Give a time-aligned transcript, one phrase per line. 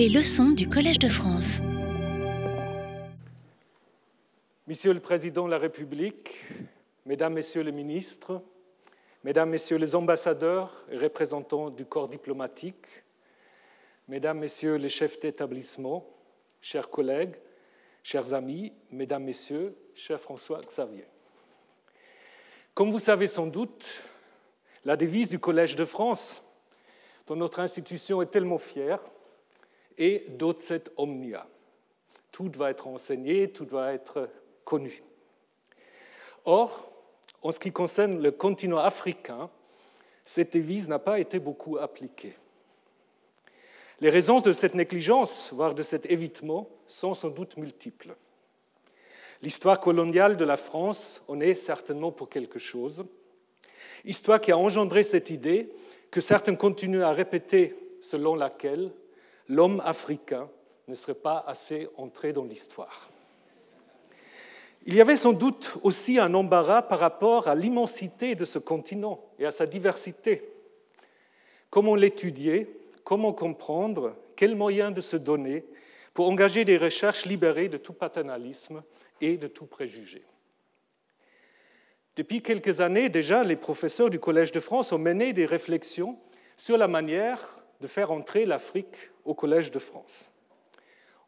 [0.00, 1.60] Les leçons du Collège de France.
[4.66, 6.42] Monsieur le Président de la République,
[7.04, 8.40] Mesdames, Messieurs les ministres,
[9.24, 12.86] Mesdames, Messieurs les ambassadeurs et représentants du corps diplomatique,
[14.08, 16.08] Mesdames, Messieurs les chefs d'établissement,
[16.62, 17.36] chers collègues,
[18.02, 21.04] chers amis, Mesdames, Messieurs, cher François Xavier.
[22.72, 24.02] Comme vous savez sans doute,
[24.86, 26.42] la devise du Collège de France,
[27.26, 28.98] dont notre institution est tellement fière,
[30.00, 31.46] est Docet Omnia.
[32.32, 34.28] Tout va être enseigné, tout va être
[34.64, 35.02] connu.
[36.44, 36.90] Or,
[37.42, 39.50] en ce qui concerne le continent africain,
[40.24, 42.36] cette devise n'a pas été beaucoup appliquée.
[44.00, 48.16] Les raisons de cette négligence, voire de cet évitement, sont sans doute multiples.
[49.42, 53.04] L'histoire coloniale de la France en est certainement pour quelque chose.
[54.04, 55.70] Histoire qui a engendré cette idée
[56.10, 58.90] que certains continuent à répéter selon laquelle
[59.50, 60.48] l'homme africain
[60.88, 63.10] ne serait pas assez entré dans l'histoire.
[64.86, 69.20] Il y avait sans doute aussi un embarras par rapport à l'immensité de ce continent
[69.38, 70.42] et à sa diversité.
[71.68, 75.64] Comment l'étudier Comment comprendre Quels moyens de se donner
[76.14, 78.82] pour engager des recherches libérées de tout paternalisme
[79.20, 80.22] et de tout préjugé
[82.16, 86.18] Depuis quelques années déjà, les professeurs du Collège de France ont mené des réflexions
[86.56, 90.32] sur la manière de faire entrer l'Afrique au Collège de France.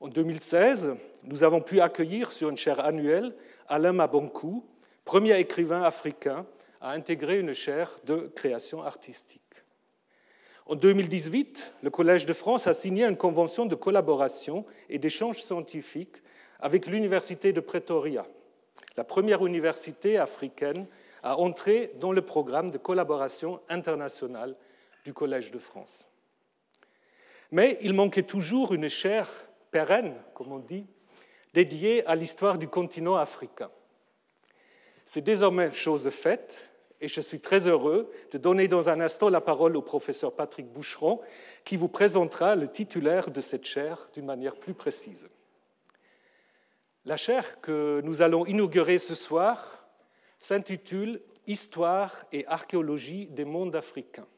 [0.01, 3.35] En 2016, nous avons pu accueillir sur une chaire annuelle
[3.69, 4.65] Alain Mabankou,
[5.05, 6.47] premier écrivain africain
[6.81, 9.41] à intégrer une chaire de création artistique.
[10.67, 16.23] En 2018, le Collège de France a signé une convention de collaboration et d'échange scientifique
[16.61, 18.27] avec l'Université de Pretoria,
[18.97, 20.87] la première université africaine
[21.23, 24.57] à entrer dans le programme de collaboration internationale
[25.05, 26.09] du Collège de France.
[27.53, 29.29] Mais il manquait toujours une chaire
[29.71, 30.87] pérenne, comme on dit,
[31.53, 33.71] dédiée à l'histoire du continent africain.
[35.05, 36.71] C'est désormais chose faite
[37.03, 40.67] et je suis très heureux de donner dans un instant la parole au professeur Patrick
[40.73, 41.21] Boucheron
[41.65, 45.29] qui vous présentera le titulaire de cette chaire d'une manière plus précise.
[47.05, 49.87] La chaire que nous allons inaugurer ce soir
[50.39, 54.29] s'intitule Histoire et archéologie des mondes africains.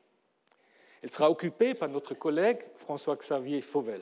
[1.04, 4.00] Elle sera occupée par notre collègue François-Xavier Fauvel.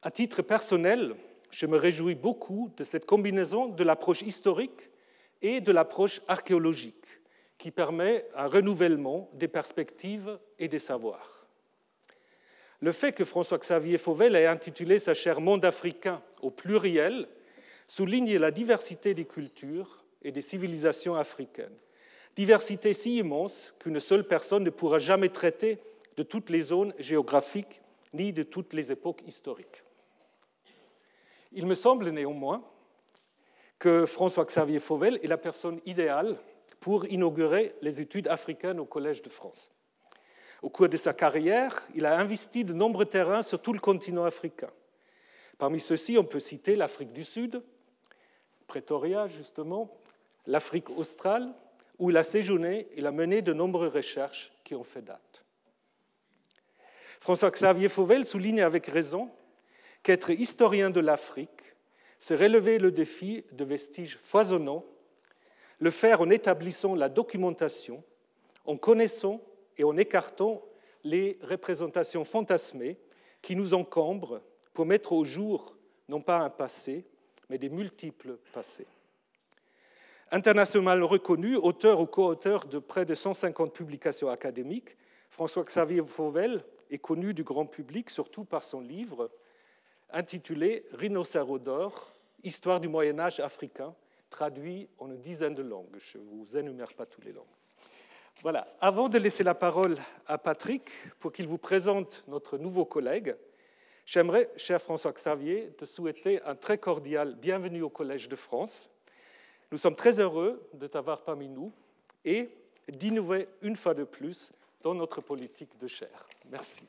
[0.00, 1.14] À titre personnel,
[1.50, 4.88] je me réjouis beaucoup de cette combinaison de l'approche historique
[5.42, 7.20] et de l'approche archéologique
[7.58, 11.46] qui permet un renouvellement des perspectives et des savoirs.
[12.80, 17.28] Le fait que François-Xavier Fauvel ait intitulé sa chaire Monde africain au pluriel
[17.86, 21.76] souligne la diversité des cultures et des civilisations africaines.
[22.38, 25.80] Diversité si immense qu'une seule personne ne pourra jamais traiter
[26.16, 27.82] de toutes les zones géographiques
[28.12, 29.82] ni de toutes les époques historiques.
[31.50, 32.62] Il me semble néanmoins
[33.80, 36.36] que François-Xavier Fauvel est la personne idéale
[36.78, 39.72] pour inaugurer les études africaines au Collège de France.
[40.62, 44.24] Au cours de sa carrière, il a investi de nombreux terrains sur tout le continent
[44.24, 44.70] africain.
[45.58, 47.60] Parmi ceux-ci, on peut citer l'Afrique du Sud,
[48.68, 49.90] Pretoria justement,
[50.46, 51.52] l'Afrique australe,
[51.98, 55.44] où il a séjourné et a mené de nombreuses recherches qui ont fait date.
[57.20, 59.30] François-Xavier Fauvel souligne avec raison
[60.02, 61.74] qu'être historien de l'Afrique,
[62.18, 64.84] c'est relever le défi de vestiges foisonnants,
[65.78, 68.02] le faire en établissant la documentation,
[68.64, 69.40] en connaissant
[69.76, 70.62] et en écartant
[71.04, 72.98] les représentations fantasmées
[73.42, 74.40] qui nous encombrent
[74.72, 75.76] pour mettre au jour
[76.08, 77.04] non pas un passé,
[77.48, 78.86] mais des multiples passés.
[80.30, 84.96] Internationalement reconnu, auteur ou co-auteur de près de 150 publications académiques,
[85.30, 89.30] François-Xavier Fauvel est connu du grand public surtout par son livre
[90.10, 92.12] intitulé Rhinocéros d'or,
[92.44, 93.94] Histoire du Moyen Âge africain,
[94.30, 95.96] traduit en une dizaine de langues.
[95.98, 97.44] Je ne vous énumère pas toutes les langues.
[98.42, 103.34] Voilà, avant de laisser la parole à Patrick pour qu'il vous présente notre nouveau collègue,
[104.04, 108.90] j'aimerais, cher François Xavier, te souhaiter un très cordial bienvenue au Collège de France.
[109.70, 111.72] Nous sommes très heureux de t'avoir parmi nous
[112.24, 112.50] et
[112.88, 116.26] d'innover une fois de plus dans notre politique de chair.
[116.50, 116.84] Merci.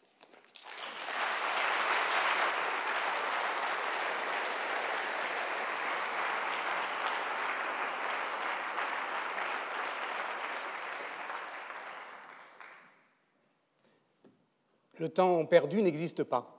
[15.00, 16.56] Le temps perdu n'existe pas.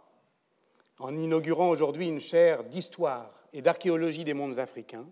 [0.99, 5.07] En inaugurant aujourd'hui une chaire d'histoire et d'archéologie des mondes africains,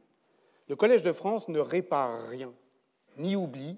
[0.69, 2.53] le Collège de France ne répare rien,
[3.17, 3.77] ni oubli,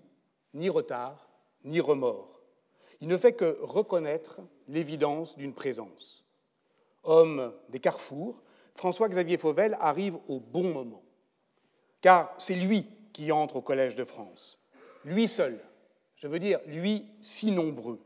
[0.55, 1.29] ni retard,
[1.65, 2.41] ni remords.
[3.01, 6.25] Il ne fait que reconnaître l'évidence d'une présence.
[7.05, 8.43] Homme des carrefours,
[8.75, 11.03] François-Xavier Fauvel arrive au bon moment,
[12.01, 14.59] car c'est lui qui entre au Collège de France,
[15.05, 15.59] lui seul,
[16.17, 18.01] je veux dire lui si nombreux.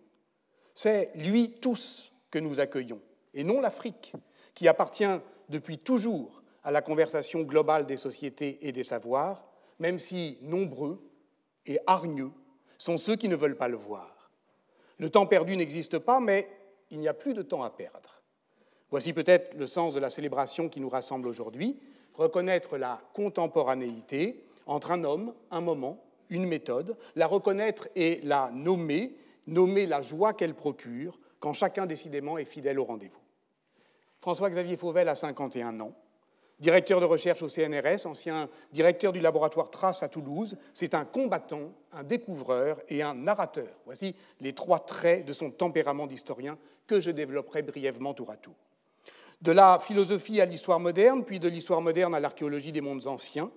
[0.75, 3.01] C'est lui tous que nous accueillons,
[3.33, 4.13] et non l'Afrique,
[4.55, 5.05] qui appartient
[5.49, 9.45] depuis toujours à la conversation globale des sociétés et des savoirs,
[9.79, 10.99] même si nombreux
[11.67, 12.33] et hargneux
[12.79, 14.31] sont ceux qui ne veulent pas le voir.
[14.99, 16.49] Le temps perdu n'existe pas, mais
[16.91, 18.23] il n'y a plus de temps à perdre.
[18.91, 21.79] Voici peut-être le sens de la célébration qui nous rassemble aujourd'hui,
[22.15, 29.17] reconnaître la contemporanéité entre un homme, un moment, une méthode, la reconnaître et la nommer,
[29.47, 33.21] nommer la joie qu'elle procure quand chacun décidément est fidèle au rendez-vous.
[34.21, 35.95] François-Xavier Fauvel a 51 ans,
[36.61, 40.57] directeur de recherche au CNRS, ancien directeur du laboratoire Trace à Toulouse.
[40.73, 43.69] C'est un combattant, un découvreur et un narrateur.
[43.87, 48.55] Voici les trois traits de son tempérament d'historien que je développerai brièvement tour à tour.
[49.43, 53.51] De la philosophie à l'histoire moderne, puis de l'histoire moderne à l'archéologie des mondes anciens,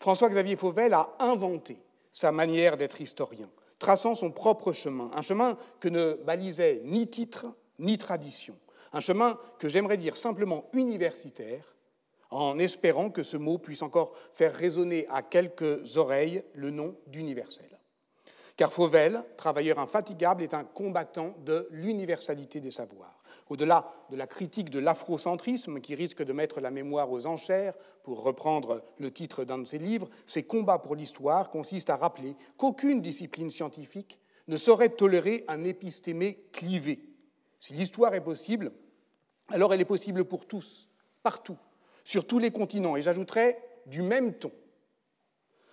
[0.00, 1.78] François-Xavier Fauvel a inventé
[2.12, 3.48] sa manière d'être historien,
[3.78, 7.46] traçant son propre chemin, un chemin que ne balisait ni titre
[7.78, 8.56] ni tradition,
[8.92, 11.76] un chemin que j'aimerais dire simplement universitaire,
[12.30, 17.78] en espérant que ce mot puisse encore faire résonner à quelques oreilles le nom d'universel.
[18.56, 23.22] Car Fauvel, travailleur infatigable, est un combattant de l'universalité des savoirs.
[23.48, 28.22] Au-delà de la critique de l'afrocentrisme qui risque de mettre la mémoire aux enchères, pour
[28.22, 33.00] reprendre le titre d'un de ses livres, ses combats pour l'histoire consistent à rappeler qu'aucune
[33.00, 37.00] discipline scientifique ne saurait tolérer un épistémé clivé.
[37.60, 38.72] Si l'histoire est possible,
[39.50, 40.88] alors elle est possible pour tous,
[41.22, 41.58] partout,
[42.08, 44.50] sur tous les continents, et j'ajouterais du même ton.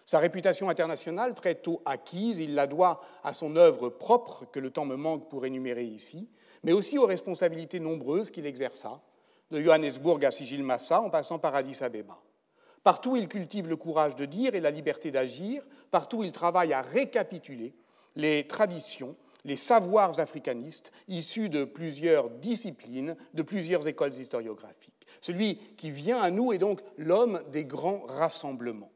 [0.06, 4.70] Sa réputation internationale, très tôt acquise, il la doit à son œuvre propre, que le
[4.70, 6.30] temps me manque pour énumérer ici,
[6.62, 9.02] mais aussi aux responsabilités nombreuses qu'il exerça,
[9.50, 12.18] de Johannesburg à Sigil Massa, en passant par Addis Abeba.
[12.84, 15.64] Partout, il cultive le courage de dire et la liberté d'agir.
[15.90, 17.74] Partout, il travaille à récapituler
[18.18, 19.16] les traditions,
[19.46, 25.08] les savoirs africanistes issus de plusieurs disciplines, de plusieurs écoles historiographiques.
[25.22, 28.92] Celui qui vient à nous est donc l'homme des grands rassemblements.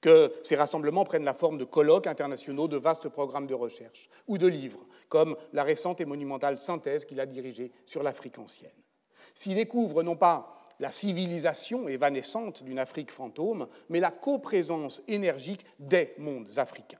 [0.00, 4.36] Que ces rassemblements prennent la forme de colloques internationaux, de vastes programmes de recherche ou
[4.36, 8.72] de livres, comme la récente et monumentale synthèse qu'il a dirigée sur l'Afrique ancienne.
[9.34, 16.14] S'il découvre non pas la civilisation évanescente d'une Afrique fantôme, mais la coprésence énergique des
[16.18, 16.98] mondes africains.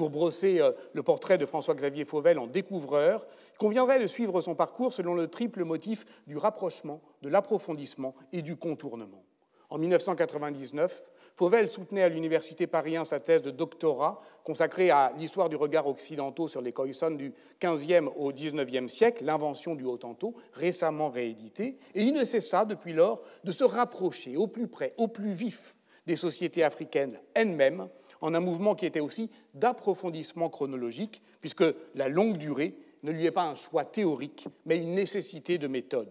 [0.00, 4.54] Pour brosser euh, le portrait de François-Xavier Fauvel en découvreur, il conviendrait de suivre son
[4.54, 9.22] parcours selon le triple motif du rapprochement, de l'approfondissement et du contournement.
[9.68, 11.02] En 1999,
[11.36, 16.48] Fauvel soutenait à l'Université Paris sa thèse de doctorat consacrée à l'histoire du regard occidentaux
[16.48, 22.14] sur les Khoisan du XVe au XIXe siècle, l'invention du Haut-Tanto, récemment réédité, et il
[22.14, 25.76] ne cessa depuis lors de se rapprocher au plus près, au plus vif
[26.06, 31.64] des sociétés africaines elles-mêmes, en un mouvement qui était aussi d'approfondissement chronologique, puisque
[31.94, 36.10] la longue durée ne lui est pas un choix théorique, mais une nécessité de méthode.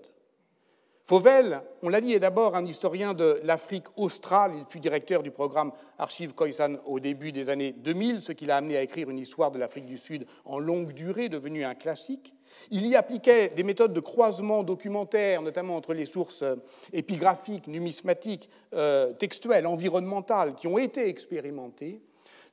[1.10, 4.52] Fauvel, on l'a dit, est d'abord un historien de l'Afrique australe.
[4.56, 8.58] Il fut directeur du programme Archives Khoisan au début des années 2000, ce qui l'a
[8.58, 12.36] amené à écrire une histoire de l'Afrique du Sud en longue durée, devenue un classique.
[12.72, 16.56] Il y appliquait des méthodes de croisement documentaire, notamment entre les sources euh,
[16.94, 22.02] épigraphiques, numismatiques, euh, textuelles, environnementales, qui ont été expérimentées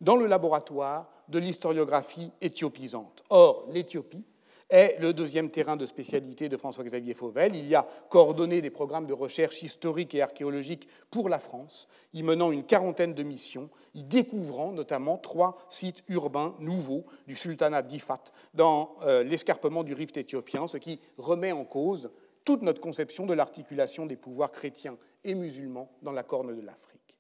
[0.00, 3.25] dans le laboratoire de l'historiographie éthiopisante.
[3.31, 4.25] Or, l'Éthiopie,
[4.68, 7.54] est le deuxième terrain de spécialité de François-Xavier Fauvel.
[7.54, 12.23] Il y a coordonné des programmes de recherche historique et archéologique pour la France, y
[12.23, 18.25] menant une quarantaine de missions, y découvrant notamment trois sites urbains nouveaux du sultanat d'Ifat
[18.54, 22.11] dans euh, l'escarpement du rift éthiopien, ce qui remet en cause
[22.44, 27.18] toute notre conception de l'articulation des pouvoirs chrétiens et musulmans dans la corne de l'Afrique.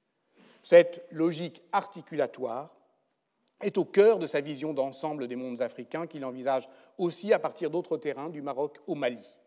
[0.62, 2.75] Cette logique articulatoire
[3.62, 7.70] est au cœur de sa vision d'ensemble des mondes africains qu'il envisage aussi à partir
[7.70, 9.38] d'autres terrains, du Maroc au Mali.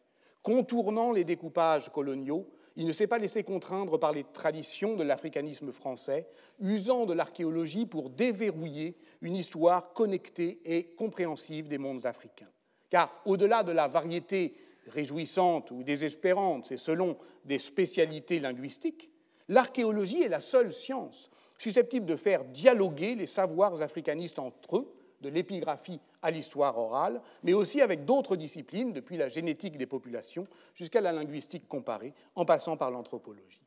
[0.42, 5.72] Contournant les découpages coloniaux, il ne s'est pas laissé contraindre par les traditions de l'africanisme
[5.72, 6.28] français,
[6.60, 12.48] usant de l'archéologie pour déverrouiller une histoire connectée et compréhensive des mondes africains.
[12.90, 14.56] Car au-delà de la variété
[14.88, 19.12] réjouissante ou désespérante, c'est selon des spécialités linguistiques,
[19.50, 25.30] l'archéologie est la seule science susceptible de faire dialoguer les savoirs africanistes entre eux, de
[25.30, 31.02] l'épigraphie à l'histoire orale, mais aussi avec d'autres disciplines, depuis la génétique des populations jusqu'à
[31.02, 33.62] la linguistique comparée, en passant par l'anthropologie.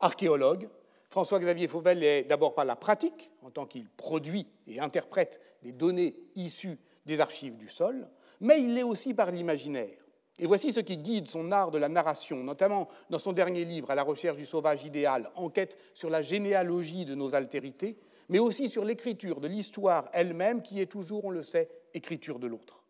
[0.00, 0.68] Archéologue,
[1.10, 6.14] François-Xavier Fauvel est d'abord par la pratique, en tant qu'il produit et interprète des données
[6.34, 8.08] issues des archives du sol,
[8.40, 9.98] mais il l'est aussi par l'imaginaire.
[10.38, 13.90] Et voici ce qui guide son art de la narration, notamment dans son dernier livre,
[13.90, 17.96] À la recherche du sauvage idéal, enquête sur la généalogie de nos altérités,
[18.28, 22.46] mais aussi sur l'écriture de l'histoire elle-même, qui est toujours, on le sait, écriture de
[22.46, 22.84] l'autre.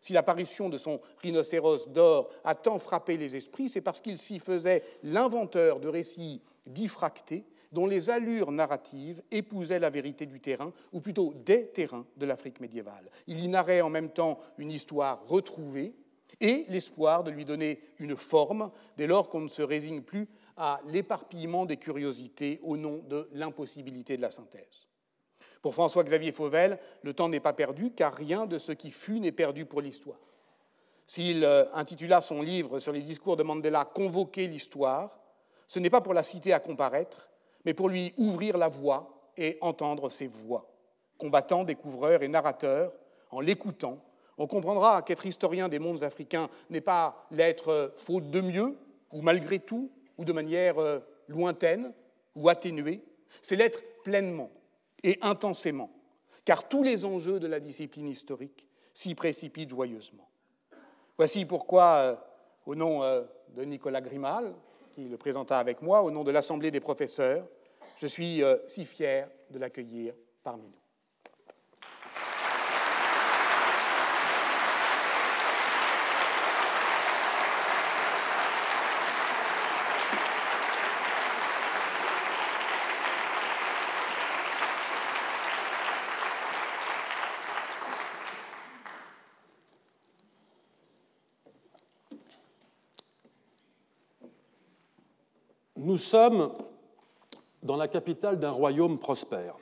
[0.00, 4.38] Si l'apparition de son rhinocéros d'or a tant frappé les esprits, c'est parce qu'il s'y
[4.38, 11.00] faisait l'inventeur de récits diffractés dont les allures narratives épousaient la vérité du terrain, ou
[11.00, 13.10] plutôt des terrains de l'Afrique médiévale.
[13.26, 15.94] Il y narrait en même temps une histoire retrouvée
[16.40, 20.80] et l'espoir de lui donner une forme, dès lors qu'on ne se résigne plus à
[20.86, 24.88] l'éparpillement des curiosités au nom de l'impossibilité de la synthèse.
[25.62, 29.32] Pour François-Xavier Fauvel, le temps n'est pas perdu, car rien de ce qui fut n'est
[29.32, 30.18] perdu pour l'histoire.
[31.06, 35.18] S'il euh, intitula son livre sur les discours de Mandela Convoquer l'histoire,
[35.66, 37.28] ce n'est pas pour la citer à comparaître,
[37.64, 40.72] mais pour lui ouvrir la voie et entendre ses voix.
[41.18, 42.92] Combattant, découvreur et narrateur,
[43.30, 44.04] en l'écoutant,
[44.38, 48.76] on comprendra qu'être historien des mondes africains n'est pas l'être faute de mieux,
[49.12, 51.92] ou malgré tout, ou de manière euh, lointaine
[52.34, 53.02] ou atténuée,
[53.42, 54.50] c'est l'être pleinement
[55.02, 55.90] et intensément,
[56.44, 60.28] car tous les enjeux de la discipline historique s'y précipitent joyeusement.
[61.16, 62.16] Voici pourquoi, euh,
[62.66, 63.22] au nom euh,
[63.54, 64.54] de Nicolas Grimal,
[64.92, 67.46] qui le présenta avec moi, au nom de l'Assemblée des professeurs,
[67.96, 70.85] je suis si fier de l'accueillir parmi nous.
[95.96, 96.52] Nous sommes
[97.62, 99.56] dans la capitale d'un royaume prospère.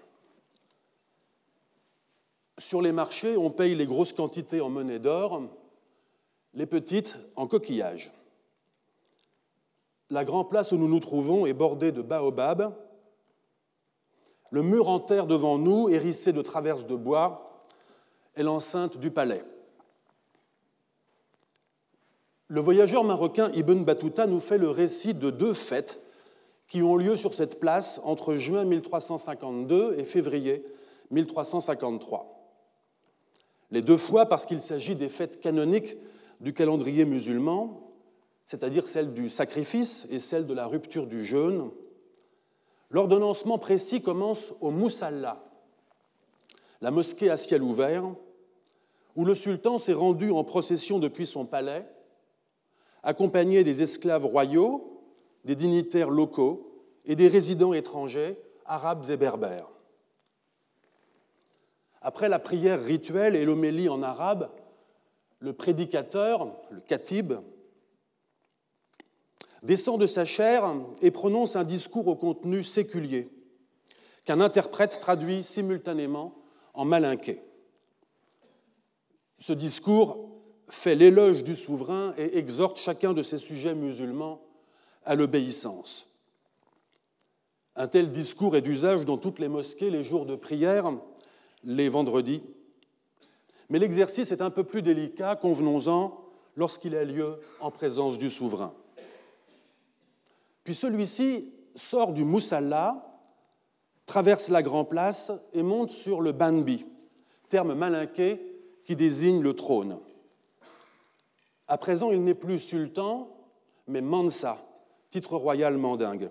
[2.58, 5.42] Sur les marchés, on paye les grosses quantités en monnaie d'or,
[6.52, 8.12] les petites en coquillages.
[10.10, 12.74] La grande place où nous nous trouvons est bordée de baobabs.
[14.50, 17.64] Le mur en terre devant nous, hérissé de traverses de bois,
[18.34, 19.44] est l'enceinte du palais.
[22.48, 26.00] Le voyageur marocain Ibn Battuta nous fait le récit de deux fêtes
[26.74, 30.64] qui ont lieu sur cette place entre juin 1352 et février
[31.12, 32.50] 1353.
[33.70, 35.96] Les deux fois parce qu'il s'agit des fêtes canoniques
[36.40, 37.92] du calendrier musulman,
[38.44, 41.70] c'est-à-dire celle du sacrifice et celle de la rupture du jeûne.
[42.90, 45.44] L'ordonnancement précis commence au Moussalla,
[46.80, 48.02] la mosquée à ciel ouvert,
[49.14, 51.86] où le sultan s'est rendu en procession depuis son palais,
[53.04, 54.93] accompagné des esclaves royaux
[55.44, 59.68] des dignitaires locaux et des résidents étrangers, arabes et berbères.
[62.00, 64.50] Après la prière rituelle et l'homélie en arabe,
[65.40, 67.34] le prédicateur, le khatib,
[69.62, 73.30] descend de sa chaire et prononce un discours au contenu séculier,
[74.24, 76.34] qu'un interprète traduit simultanément
[76.74, 77.42] en malinqué.
[79.38, 80.28] Ce discours
[80.68, 84.43] fait l'éloge du souverain et exhorte chacun de ses sujets musulmans
[85.04, 86.08] à l'obéissance.
[87.76, 90.92] Un tel discours est d'usage dans toutes les mosquées les jours de prière,
[91.64, 92.42] les vendredis.
[93.68, 96.20] Mais l'exercice est un peu plus délicat, convenons-en,
[96.56, 98.72] lorsqu'il a lieu en présence du souverain.
[100.62, 103.20] Puis celui-ci sort du Moussalla,
[104.06, 106.86] traverse la Grand Place et monte sur le Banbi,
[107.48, 108.40] terme malinqué
[108.84, 109.98] qui désigne le trône.
[111.66, 113.30] À présent, il n'est plus sultan,
[113.88, 114.63] mais Mansa,
[115.14, 116.28] titre royal mandingue.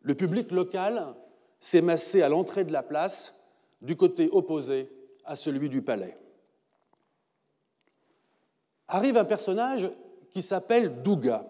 [0.00, 1.14] Le public local
[1.60, 3.36] s'est massé à l'entrée de la place,
[3.80, 4.90] du côté opposé
[5.24, 6.18] à celui du palais.
[8.88, 9.88] Arrive un personnage
[10.32, 11.46] qui s'appelle Douga.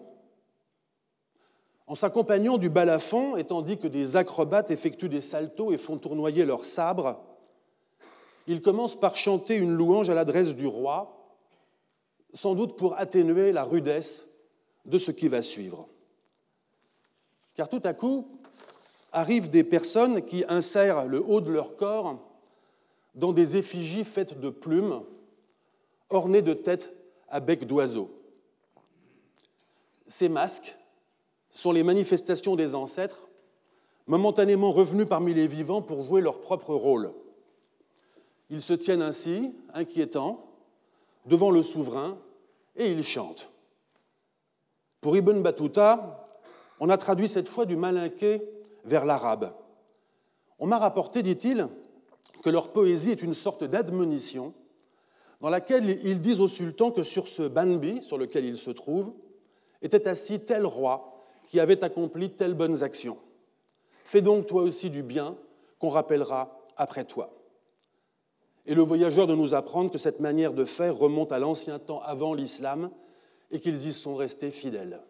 [1.87, 6.45] En s'accompagnant du balafon, et tandis que des acrobates effectuent des saltos et font tournoyer
[6.45, 7.23] leurs sabres,
[8.45, 11.33] il commence par chanter une louange à l'adresse du roi,
[12.33, 14.26] sans doute pour atténuer la rudesse
[14.87, 15.87] de ce qui va suivre.
[17.53, 18.27] Car tout à coup,
[19.11, 22.19] arrivent des personnes qui insèrent le haut de leur corps
[23.15, 25.01] dans des effigies faites de plumes,
[26.09, 26.93] ornées de têtes
[27.29, 28.11] à bec d'oiseau.
[30.07, 30.77] Ces masques
[31.49, 33.27] sont les manifestations des ancêtres,
[34.05, 37.11] momentanément revenus parmi les vivants pour jouer leur propre rôle.
[38.49, 40.45] Ils se tiennent ainsi, inquiétants,
[41.25, 42.17] devant le souverain,
[42.77, 43.49] et ils chantent.
[45.01, 46.27] Pour Ibn Battuta,
[46.79, 48.41] on a traduit cette fois du malinqué
[48.85, 49.53] vers l'arabe.
[50.59, 51.67] On m'a rapporté, dit-il,
[52.43, 54.53] que leur poésie est une sorte d'admonition
[55.41, 59.13] dans laquelle ils disent au sultan que sur ce Banbi, sur lequel il se trouve,
[59.81, 63.17] était assis tel roi qui avait accompli telles bonnes actions.
[64.03, 65.35] Fais donc toi aussi du bien
[65.79, 67.33] qu'on rappellera après toi.
[68.65, 72.01] Et le voyageur de nous apprendre que cette manière de faire remonte à l'ancien temps
[72.03, 72.89] avant l'islam
[73.51, 75.01] et qu'ils y sont restés fidèles.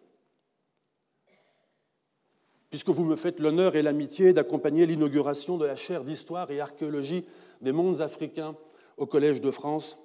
[2.70, 7.24] Puisque vous me faites l'honneur et l'amitié d'accompagner l'inauguration de la chaire d'histoire et archéologie
[7.60, 8.56] des mondes africains
[8.96, 9.98] au Collège de France,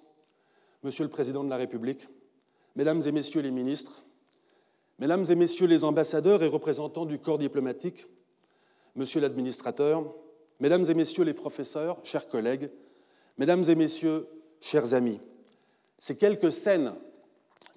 [0.83, 2.07] Monsieur le Président de la République,
[2.75, 4.03] Mesdames et Messieurs les ministres,
[4.99, 8.07] Mesdames et Messieurs les ambassadeurs et représentants du corps diplomatique,
[8.95, 10.13] Monsieur l'administrateur,
[10.59, 12.69] Mesdames et Messieurs les professeurs, chers collègues,
[13.37, 14.27] Mesdames et Messieurs,
[14.61, 15.19] chers amis,
[15.97, 16.93] ces quelques scènes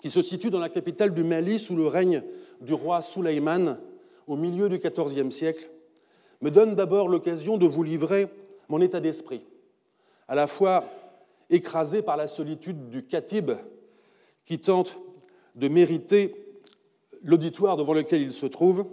[0.06, 2.22] qui se situent dans la capitale du Mali sous le règne
[2.60, 3.80] du roi Souleyman
[4.28, 5.68] au milieu du XIVe siècle
[6.40, 8.28] me donnent d'abord l'occasion de vous livrer
[8.68, 9.44] mon état d'esprit,
[10.28, 10.84] à la fois
[11.50, 13.50] écrasé par la solitude du Khatib
[14.44, 14.96] qui tente
[15.56, 16.36] de mériter
[17.24, 18.86] l'auditoire devant lequel il se trouve,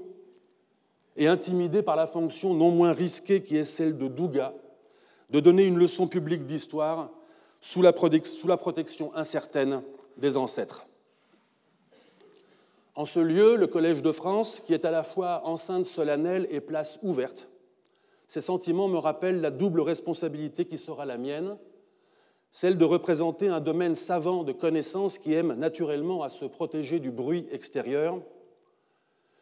[1.15, 4.55] et intimidé par la fonction non moins risquée qui est celle de Douga,
[5.29, 7.11] de donner une leçon publique d'histoire
[7.61, 9.83] sous la protection incertaine
[10.17, 10.87] des ancêtres.
[12.95, 16.61] En ce lieu, le Collège de France, qui est à la fois enceinte solennelle et
[16.61, 17.49] place ouverte,
[18.27, 21.57] ces sentiments me rappellent la double responsabilité qui sera la mienne,
[22.51, 27.09] celle de représenter un domaine savant de connaissances qui aime naturellement à se protéger du
[27.09, 28.21] bruit extérieur,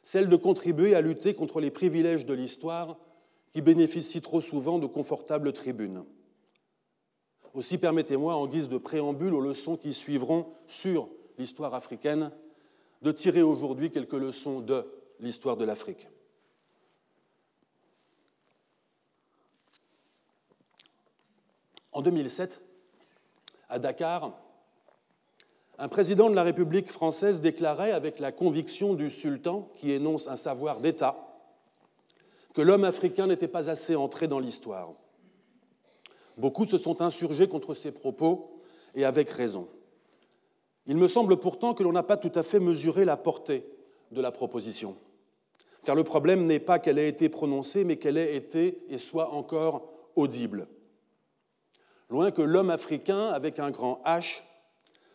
[0.02, 2.98] celle de contribuer à lutter contre les privilèges de l'histoire
[3.52, 6.06] qui bénéficient trop souvent de confortables tribunes.
[7.54, 12.32] Aussi permettez-moi, en guise de préambule aux leçons qui suivront sur l'histoire africaine,
[13.02, 14.86] de tirer aujourd'hui quelques leçons de
[15.20, 16.08] l'histoire de l'Afrique.
[21.92, 22.62] En 2007,
[23.70, 24.40] à Dakar,
[25.78, 30.36] un président de la République française déclarait avec la conviction du sultan qui énonce un
[30.36, 31.28] savoir d'État
[32.54, 34.94] que l'homme africain n'était pas assez entré dans l'histoire.
[36.38, 38.62] Beaucoup se sont insurgés contre ces propos
[38.94, 39.68] et avec raison.
[40.88, 43.66] Il me semble pourtant que l'on n'a pas tout à fait mesuré la portée
[44.12, 44.96] de la proposition.
[45.86, 49.34] Car le problème n'est pas qu'elle ait été prononcée, mais qu'elle ait été et soit
[49.34, 50.68] encore audible
[52.12, 54.42] loin que l'homme africain avec un grand H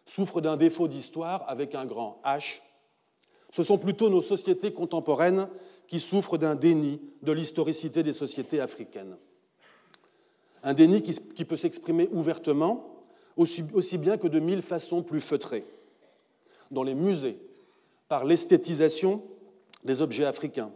[0.04, 2.60] souffre d'un défaut d'histoire avec un grand H.
[3.50, 5.48] Ce sont plutôt nos sociétés contemporaines
[5.86, 9.16] qui souffrent d'un déni de l'historicité des sociétés africaines.
[10.62, 12.95] Un déni qui, peut s'exprimer ouvertement,
[13.36, 15.64] aussi, bien que de mille façons plus feutrées.
[16.70, 17.38] Dans les musées,
[18.08, 19.22] par l'esthétisation
[19.84, 20.72] des objets africains.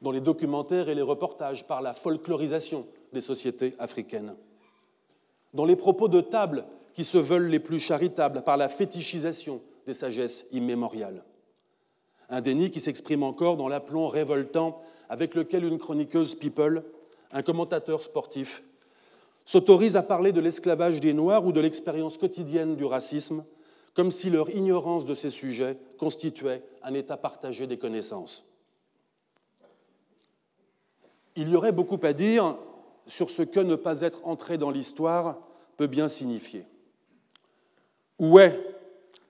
[0.00, 4.34] Dans les documentaires et les reportages, par la folklorisation des sociétés africaines
[5.54, 9.94] dans les propos de table qui se veulent les plus charitables par la fétichisation des
[9.94, 11.24] sagesses immémoriales.
[12.28, 16.84] Un déni qui s'exprime encore dans l'aplomb révoltant avec lequel une chroniqueuse People,
[17.32, 18.62] un commentateur sportif,
[19.50, 23.44] s'autorise à parler de l'esclavage des Noirs ou de l'expérience quotidienne du racisme,
[23.94, 28.44] comme si leur ignorance de ces sujets constituait un état partagé des connaissances.
[31.34, 32.56] Il y aurait beaucoup à dire
[33.08, 35.40] sur ce que ne pas être entré dans l'histoire
[35.76, 36.64] peut bien signifier.
[38.20, 38.56] Où est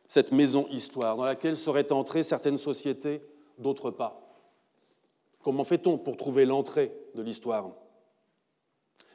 [0.07, 3.23] cette maison histoire dans laquelle seraient entrées certaines sociétés,
[3.57, 4.21] d'autres pas?
[5.43, 7.71] Comment fait-on pour trouver l'entrée de l'histoire?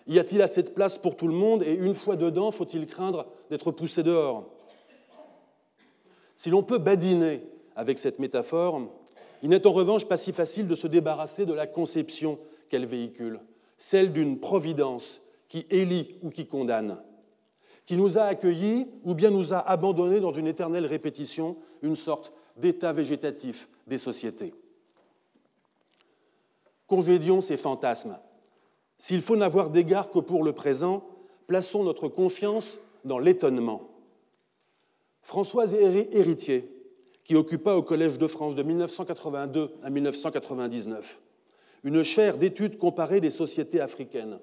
[0.07, 3.25] Y a-t-il assez de place pour tout le monde et une fois dedans, faut-il craindre
[3.49, 4.49] d'être poussé dehors?
[6.35, 7.41] Si l'on peut badiner
[7.75, 8.81] avec cette métaphore,
[9.41, 12.39] il n'est en revanche pas si facile de se débarrasser de la conception
[12.69, 13.39] qu'elle véhicule
[13.77, 17.01] celle d'une providence qui élit ou qui condamne,
[17.85, 22.33] qui nous a accueillis ou bien nous a abandonnés dans une éternelle répétition, une sorte
[22.57, 24.53] d'état végétatif des sociétés.
[26.87, 28.17] Congédions ces fantasmes.
[28.97, 31.03] S'il faut n'avoir d'égard que pour le présent,
[31.47, 33.89] plaçons notre confiance dans l'étonnement.
[35.21, 36.69] Françoise Héritier,
[37.23, 41.19] qui occupa au Collège de France de 1982 à 1999,
[41.83, 44.39] une chaire d'études comparées des sociétés africaines.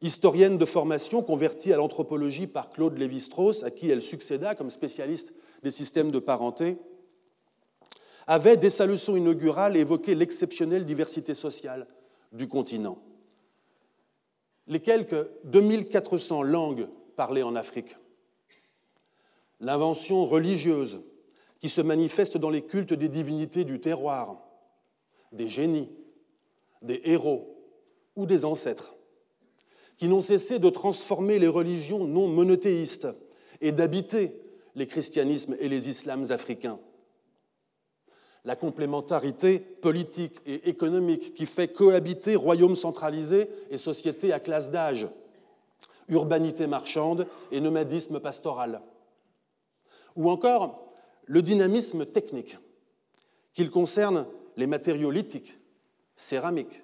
[0.00, 5.32] Historienne de formation convertie à l'anthropologie par Claude Lévi-Strauss, à qui elle succéda comme spécialiste
[5.62, 6.78] des systèmes de parenté,
[8.26, 11.86] avait, dès sa leçon inaugurale, évoqué l'exceptionnelle diversité sociale
[12.32, 12.98] du continent.
[14.68, 17.96] Les quelques 2400 langues parlées en Afrique,
[19.60, 21.02] l'invention religieuse
[21.58, 24.36] qui se manifeste dans les cultes des divinités du terroir,
[25.32, 25.90] des génies,
[26.82, 27.56] des héros
[28.14, 28.94] ou des ancêtres,
[29.96, 33.08] qui n'ont cessé de transformer les religions non monothéistes
[33.60, 34.40] et d'habiter
[34.74, 36.78] les christianismes et les islams africains.
[38.44, 45.06] La complémentarité politique et économique qui fait cohabiter royaumes centralisés et sociétés à classe d'âge,
[46.08, 48.80] urbanité marchande et nomadisme pastoral.
[50.16, 50.92] Ou encore
[51.26, 52.56] le dynamisme technique,
[53.52, 55.58] qu'il concerne les matériaux lithiques,
[56.16, 56.82] céramiques,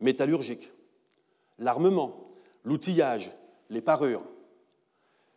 [0.00, 0.72] métallurgiques,
[1.58, 2.26] l'armement,
[2.64, 3.32] l'outillage,
[3.68, 4.24] les parures,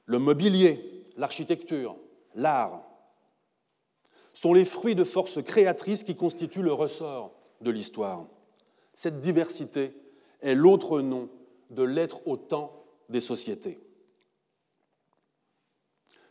[0.05, 1.95] le mobilier, l'architecture,
[2.35, 2.82] l'art,
[4.33, 8.25] sont les fruits de forces créatrices qui constituent le ressort de l'histoire.
[8.93, 9.93] Cette diversité
[10.41, 11.29] est l'autre nom
[11.69, 13.79] de l'être au temps des sociétés.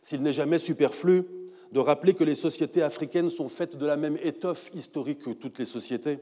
[0.01, 1.25] S'il n'est jamais superflu
[1.71, 5.57] de rappeler que les sociétés africaines sont faites de la même étoffe historique que toutes
[5.57, 6.19] les sociétés,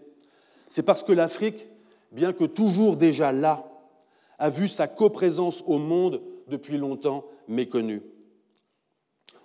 [0.70, 1.68] c'est parce que l'Afrique,
[2.12, 3.68] bien que toujours déjà là,
[4.38, 8.02] a vu sa coprésence au monde depuis longtemps méconnue.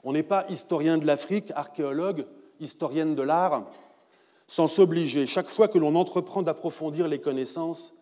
[0.07, 2.27] On n'est pas historien de l'Afrique, archéologue,
[2.61, 3.69] historienne de l'art,
[4.47, 7.93] sans s'obliger, chaque fois que l'on entreprend d'approfondir les connaissances,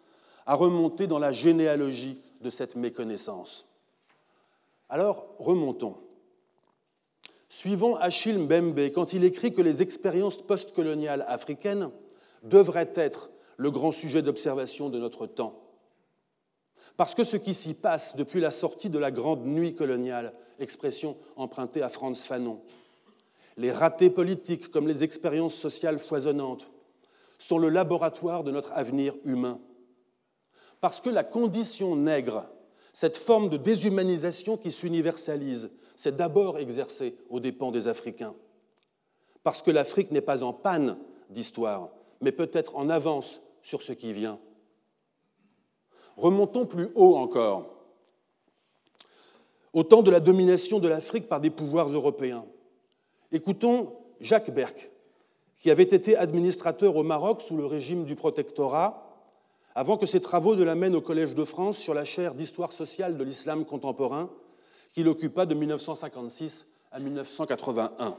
[0.45, 3.67] à remonter dans la généalogie de cette méconnaissance.
[4.91, 5.97] Alors, remontons.
[7.49, 11.91] Suivons Achille Mbembe quand il écrit que les expériences postcoloniales africaines
[12.43, 15.64] devraient être le grand sujet d'observation de notre temps.
[16.97, 21.17] Parce que ce qui s'y passe depuis la sortie de la grande nuit coloniale, expression
[21.37, 22.61] empruntée à Franz Fanon,
[23.57, 26.69] les ratés politiques comme les expériences sociales foisonnantes,
[27.39, 29.61] sont le laboratoire de notre avenir humain.
[30.81, 32.47] Parce que la condition nègre,
[32.93, 38.35] cette forme de déshumanisation qui s'universalise, s'est d'abord exercée aux dépens des Africains.
[39.43, 40.97] Parce que l'Afrique n'est pas en panne
[41.31, 44.39] d'histoire, mais peut-être en avance sur ce qui vient.
[46.17, 47.67] Remontons plus haut encore,
[49.73, 52.45] au temps de la domination de l'Afrique par des pouvoirs européens.
[53.33, 54.91] Écoutons Jacques Berck,
[55.57, 59.05] qui avait été administrateur au Maroc sous le régime du protectorat,
[59.75, 63.17] avant que ses travaux ne l'amènent au Collège de France sur la chaire d'histoire sociale
[63.17, 64.31] de l'islam contemporain,
[64.93, 68.17] qu'il occupa de 1956 à 1981.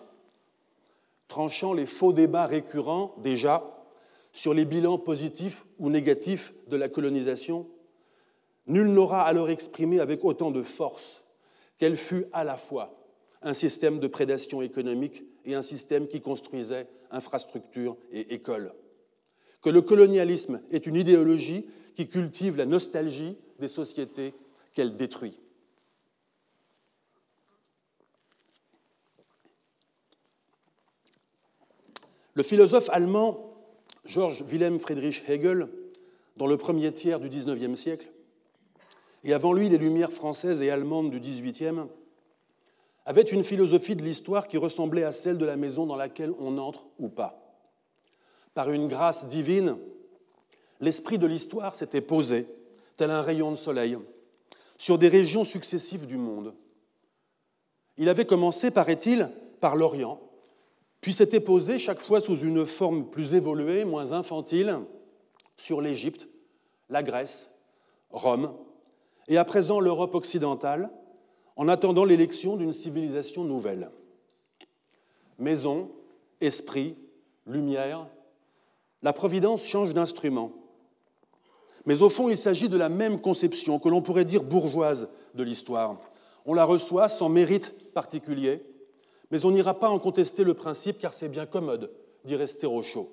[1.30, 3.64] Tranchant les faux débats récurrents déjà
[4.34, 7.68] sur les bilans positifs ou négatifs de la colonisation,
[8.68, 11.24] nul n'aura alors exprimé avec autant de force
[11.78, 12.98] qu'elle fut à la fois
[13.42, 18.74] un système de prédation économique et un système qui construisait infrastructures et écoles.
[19.62, 24.34] Que le colonialisme est une idéologie qui cultive la nostalgie des sociétés
[24.74, 25.40] qu'elle détruit.
[32.34, 33.56] Le philosophe allemand
[34.04, 35.70] Georges Wilhelm Friedrich Hegel,
[36.36, 38.08] dans le premier tiers du XIXe siècle,
[39.26, 41.86] et avant lui les Lumières françaises et allemandes du XVIIIe,
[43.08, 46.60] avait une philosophie de l'histoire qui ressemblait à celle de la maison dans laquelle on
[46.60, 47.58] entre ou pas.
[48.54, 49.78] Par une grâce divine,
[50.80, 52.48] l'esprit de l'histoire s'était posé,
[52.96, 53.98] tel un rayon de soleil,
[54.78, 56.54] sur des régions successives du monde.
[57.98, 60.20] Il avait commencé, paraît-il, par l'Orient,
[61.02, 64.80] puis s'était posé chaque fois sous une forme plus évoluée, moins infantile,
[65.58, 66.28] sur l'Égypte,
[66.90, 67.52] la Grèce,
[68.12, 68.54] Rome,
[69.28, 70.90] et à présent l'Europe occidentale,
[71.56, 73.90] en attendant l'élection d'une civilisation nouvelle.
[75.40, 75.92] Maison,
[76.42, 76.96] esprit,
[77.46, 78.08] lumière,
[79.02, 80.52] la Providence change d'instrument.
[81.86, 85.44] Mais au fond, il s'agit de la même conception que l'on pourrait dire bourgeoise de
[85.44, 86.00] l'histoire.
[86.46, 88.64] On la reçoit sans mérite particulier,
[89.32, 91.92] mais on n'ira pas en contester le principe car c'est bien commode
[92.26, 93.12] d'y rester au chaud.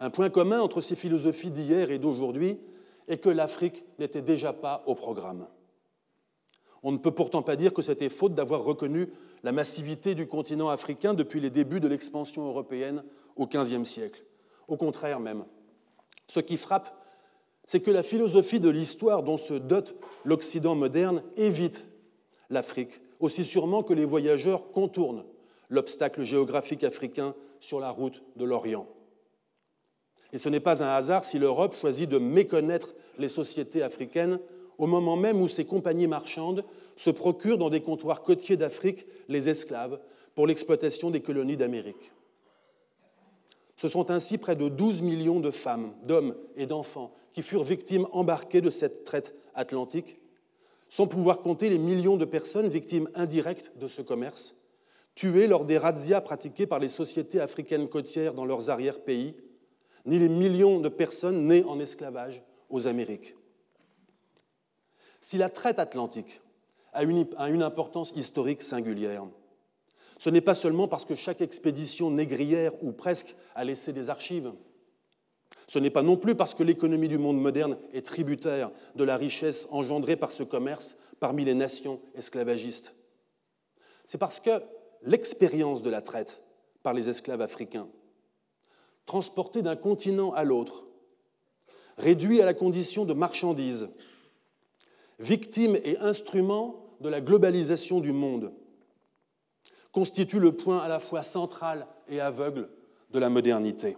[0.00, 2.60] Un point commun entre ces philosophies d'hier et d'aujourd'hui
[3.08, 5.48] est que l'Afrique n'était déjà pas au programme.
[6.82, 9.08] On ne peut pourtant pas dire que c'était faute d'avoir reconnu
[9.42, 13.02] la massivité du continent africain depuis les débuts de l'expansion européenne
[13.36, 14.24] au XVe siècle.
[14.68, 15.44] Au contraire même.
[16.26, 16.94] Ce qui frappe,
[17.64, 21.84] c'est que la philosophie de l'histoire dont se dote l'Occident moderne évite
[22.50, 25.24] l'Afrique, aussi sûrement que les voyageurs contournent
[25.68, 28.86] l'obstacle géographique africain sur la route de l'Orient.
[30.32, 34.38] Et ce n'est pas un hasard si l'Europe choisit de méconnaître les sociétés africaines
[34.76, 36.64] au moment même où ces compagnies marchandes
[36.96, 39.98] se procurent dans des comptoirs côtiers d'Afrique les esclaves
[40.34, 42.12] pour l'exploitation des colonies d'Amérique.
[43.76, 48.06] Ce sont ainsi près de 12 millions de femmes, d'hommes et d'enfants qui furent victimes
[48.12, 50.18] embarquées de cette traite atlantique,
[50.88, 54.54] sans pouvoir compter les millions de personnes victimes indirectes de ce commerce,
[55.14, 59.34] tuées lors des razzias pratiquées par les sociétés africaines côtières dans leurs arrière-pays,
[60.08, 63.36] ni les millions de personnes nées en esclavage aux Amériques.
[65.20, 66.40] Si la traite atlantique
[66.94, 69.26] a une, importance historique singulière,
[70.16, 74.50] ce n'est pas seulement parce que chaque expédition négrière ou presque a laissé des archives.
[75.66, 79.18] Ce n'est pas non plus parce que l'économie du monde moderne est tributaire de la
[79.18, 82.94] richesse engendrée par ce commerce parmi les nations esclavagistes.
[84.06, 84.62] C'est parce que
[85.02, 86.42] l'expérience de la traite
[86.82, 87.88] par les esclaves africains,
[89.08, 90.86] transportés d'un continent à l'autre,
[91.96, 93.88] réduits à la condition de marchandises,
[95.18, 98.52] victimes et instruments de la globalisation du monde,
[99.92, 102.68] constitue le point à la fois central et aveugle
[103.10, 103.96] de la modernité.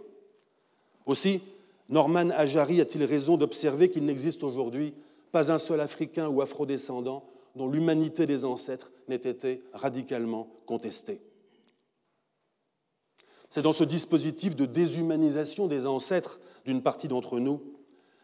[1.06, 1.40] Aussi,
[1.88, 4.94] Norman Ajari a-t-il raison d'observer qu'il n'existe aujourd'hui
[5.32, 7.24] pas un seul Africain ou afrodescendant
[7.56, 11.20] dont l'humanité des ancêtres n'ait été radicalement contestée.
[13.50, 17.60] C'est dans ce dispositif de déshumanisation des ancêtres d'une partie d'entre nous,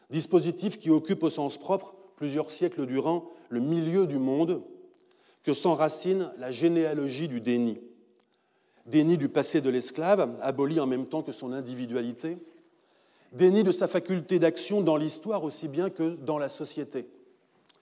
[0.09, 4.63] dispositif qui occupe au sens propre plusieurs siècles durant le milieu du monde,
[5.43, 7.79] que s'enracine la généalogie du déni.
[8.87, 12.39] Déni du passé de l'esclave, aboli en même temps que son individualité,
[13.33, 17.09] déni de sa faculté d'action dans l'histoire aussi bien que dans la société.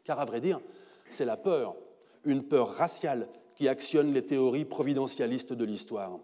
[0.04, 0.60] Car à vrai dire,
[1.08, 1.76] c'est la peur,
[2.24, 6.18] une peur raciale, qui actionne les théories providentialistes de l'histoire.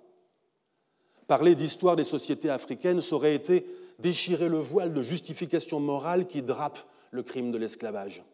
[1.30, 3.64] Parler d'histoire des sociétés africaines, ça aurait été
[4.00, 6.80] déchirer le voile de justification morale qui drape
[7.12, 8.24] le crime de l'esclavage.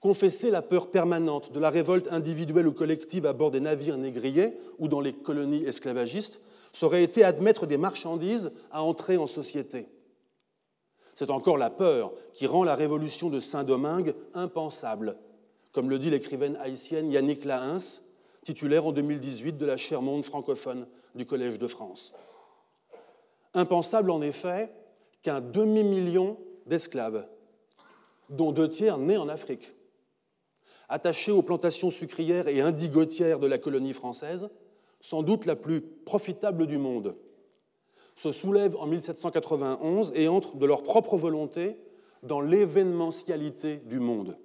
[0.00, 4.52] Confesser la peur permanente de la révolte individuelle ou collective à bord des navires négriers
[4.80, 6.40] ou dans les colonies esclavagistes,
[6.72, 9.86] ça aurait été admettre des marchandises à entrer en société.
[11.14, 15.16] C'est encore la peur qui rend la révolution de Saint-Domingue impensable,
[15.70, 18.02] comme le dit l'écrivaine haïtienne Yannick Lahens,
[18.42, 22.12] titulaire en 2018 de la chaire monde francophone du Collège de France.
[23.54, 24.72] Impensable en effet
[25.22, 27.28] qu'un demi-million d'esclaves,
[28.30, 29.74] dont deux tiers nés en Afrique,
[30.88, 34.48] attachés aux plantations sucrières et indigotières de la colonie française,
[35.00, 37.16] sans doute la plus profitable du monde,
[38.14, 41.76] se soulèvent en 1791 et entrent de leur propre volonté
[42.22, 44.38] dans l'événementialité du monde.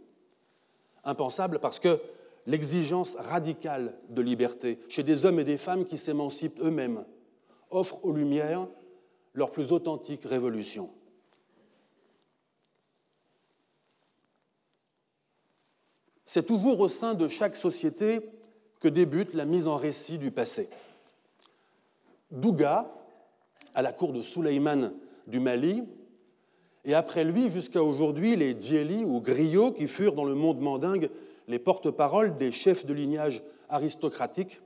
[1.03, 1.99] Impensable parce que
[2.47, 7.05] l'exigence radicale de liberté chez des hommes et des femmes qui s'émancipent eux-mêmes
[7.69, 8.67] offre aux Lumières
[9.33, 10.89] leur plus authentique révolution.
[16.25, 18.19] C'est toujours au sein de chaque société
[18.79, 20.69] que débute la mise en récit du passé.
[22.31, 22.93] Douga,
[23.73, 24.93] à la cour de Souleyman
[25.27, 25.83] du Mali,
[26.85, 31.09] et après lui, jusqu'à aujourd'hui, les Dieli ou griots qui furent dans le monde mandingue
[31.47, 34.61] les porte-paroles des chefs de lignage aristocratiques,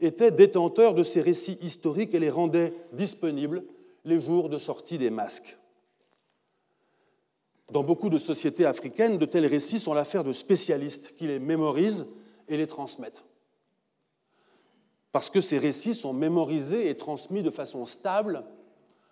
[0.00, 3.64] étaient détenteurs de ces récits historiques et les rendaient disponibles
[4.04, 5.56] les jours de sortie des masques.
[7.72, 12.06] Dans beaucoup de sociétés africaines, de tels récits sont l'affaire de spécialistes qui les mémorisent
[12.48, 13.24] et les transmettent.
[15.10, 18.44] Parce que ces récits sont mémorisés et transmis de façon stable,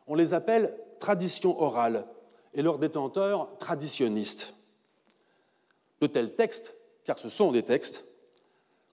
[0.07, 2.07] on les appelle traditions orales
[2.53, 4.55] et leurs détenteurs traditionnistes.
[6.05, 8.05] De tels textes, car ce sont des textes,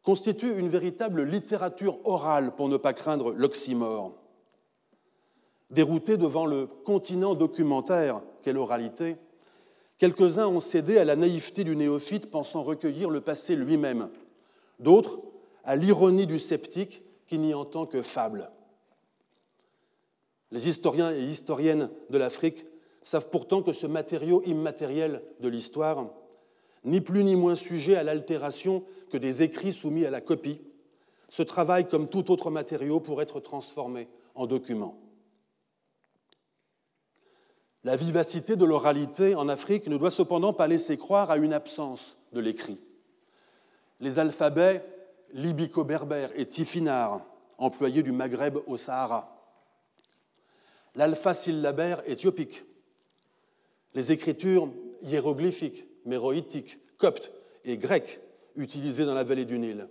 [0.02, 4.14] constituent une véritable littérature orale pour ne pas craindre l'oxymore.
[5.72, 9.18] Déroutés devant le continent documentaire qu'est l'oralité,
[9.98, 14.10] quelques-uns ont cédé à la naïveté du néophyte pensant recueillir le passé lui-même,
[14.80, 15.20] d'autres
[15.66, 18.50] à l'ironie du sceptique qui n'y entend que fable.
[20.52, 22.66] Les historiens et historiennes de l'Afrique
[23.02, 26.10] savent pourtant que ce matériau immatériel de l'histoire,
[26.84, 30.60] ni plus ni moins sujet à l'altération que des écrits soumis à la copie,
[31.30, 34.98] se travaille comme tout autre matériau pour être transformé en document.
[37.84, 42.18] La vivacité de l'oralité en Afrique ne doit cependant pas laisser croire à une absence
[42.32, 42.80] de l'écrit.
[44.00, 44.84] Les alphabets
[45.34, 47.26] libico-berbère et tifinar,
[47.58, 49.38] employés du Maghreb au Sahara.
[50.96, 52.66] L'alpha syllabaire éthiopique.
[53.94, 54.70] Les écritures
[55.04, 57.32] hiéroglyphiques, méroïtiques, coptes
[57.64, 58.20] et grecques
[58.56, 59.88] utilisées dans la vallée du Nil.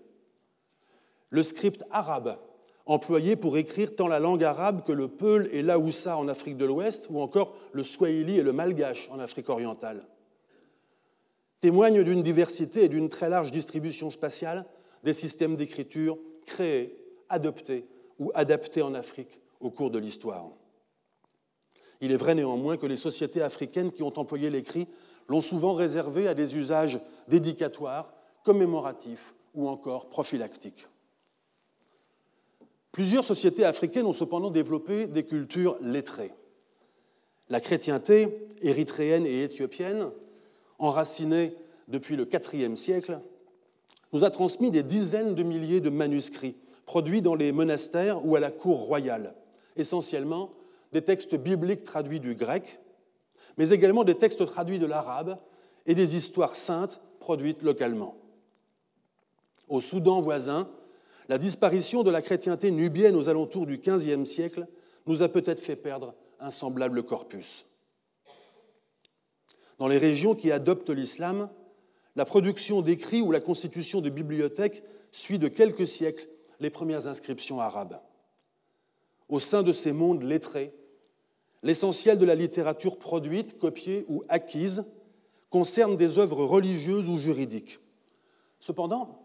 [1.31, 2.39] Le script arabe,
[2.87, 6.65] employé pour écrire tant la langue arabe que le peul et l'aoussa en Afrique de
[6.65, 10.07] l'Ouest, ou encore le swahili et le malgache en Afrique orientale,
[11.61, 14.65] témoignent d'une diversité et d'une très large distribution spatiale
[15.05, 16.97] des systèmes d'écriture créés,
[17.29, 17.87] adoptés
[18.19, 20.49] ou adaptés en Afrique au cours de l'histoire.
[22.01, 24.89] Il est vrai néanmoins que les sociétés africaines qui ont employé l'écrit
[25.31, 28.13] l'ont souvent réservé à des usages dédicatoires,
[28.43, 30.89] commémoratifs ou encore prophylactiques.
[32.91, 36.33] Plusieurs sociétés africaines ont cependant développé des cultures lettrées.
[37.49, 40.11] La chrétienté érythréenne et éthiopienne,
[40.81, 41.55] enracinée
[41.87, 43.21] depuis le IVe siècle,
[44.13, 48.41] nous a transmis des dizaines de milliers de manuscrits produits dans les monastères ou à
[48.41, 49.37] la cour royale,
[49.77, 50.51] essentiellement
[50.93, 52.80] des textes bibliques traduits du grec,
[53.61, 55.39] mais également des textes traduits de l'arabe
[55.85, 58.17] et des histoires saintes produites localement.
[59.69, 60.71] Au Soudan voisin,
[61.29, 64.67] la disparition de la chrétienté nubienne aux alentours du XVe siècle
[65.07, 67.67] nous a peut-être fait perdre un semblable corpus.
[69.77, 71.51] Dans les régions qui adoptent l'islam,
[72.17, 77.61] la production d'écrits ou la constitution de bibliothèques suit de quelques siècles les premières inscriptions
[77.61, 78.01] arabes.
[79.29, 80.73] Au sein de ces mondes lettrés,
[81.63, 84.85] l'essentiel de la littérature produite, copiée ou acquise
[85.51, 87.81] concerne des œuvres religieuses ou juridiques.
[88.61, 89.25] Cependant,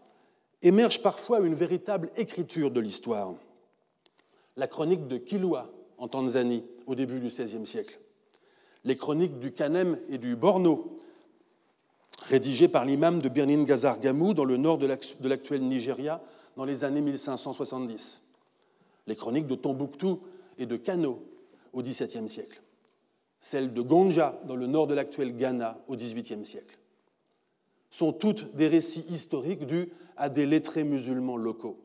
[0.62, 3.34] émerge parfois une véritable écriture de l'histoire.
[4.56, 8.00] La chronique de Kilwa en Tanzanie au début du XVIe siècle,
[8.84, 10.96] les chroniques du Kanem et du Borno,
[12.28, 16.22] rédigées par l'imam de Birnin Gazar Gamou dans le nord de l'actuel Nigeria
[16.56, 18.22] dans les années 1570,
[19.06, 20.20] les chroniques de Tombouctou
[20.58, 21.22] et de Kano
[21.76, 22.60] au XVIIe siècle,
[23.38, 26.78] celles de Gonja dans le nord de l'actuel Ghana au XVIIIe siècle,
[27.90, 31.78] sont toutes des récits historiques dus à des lettrés musulmans locaux.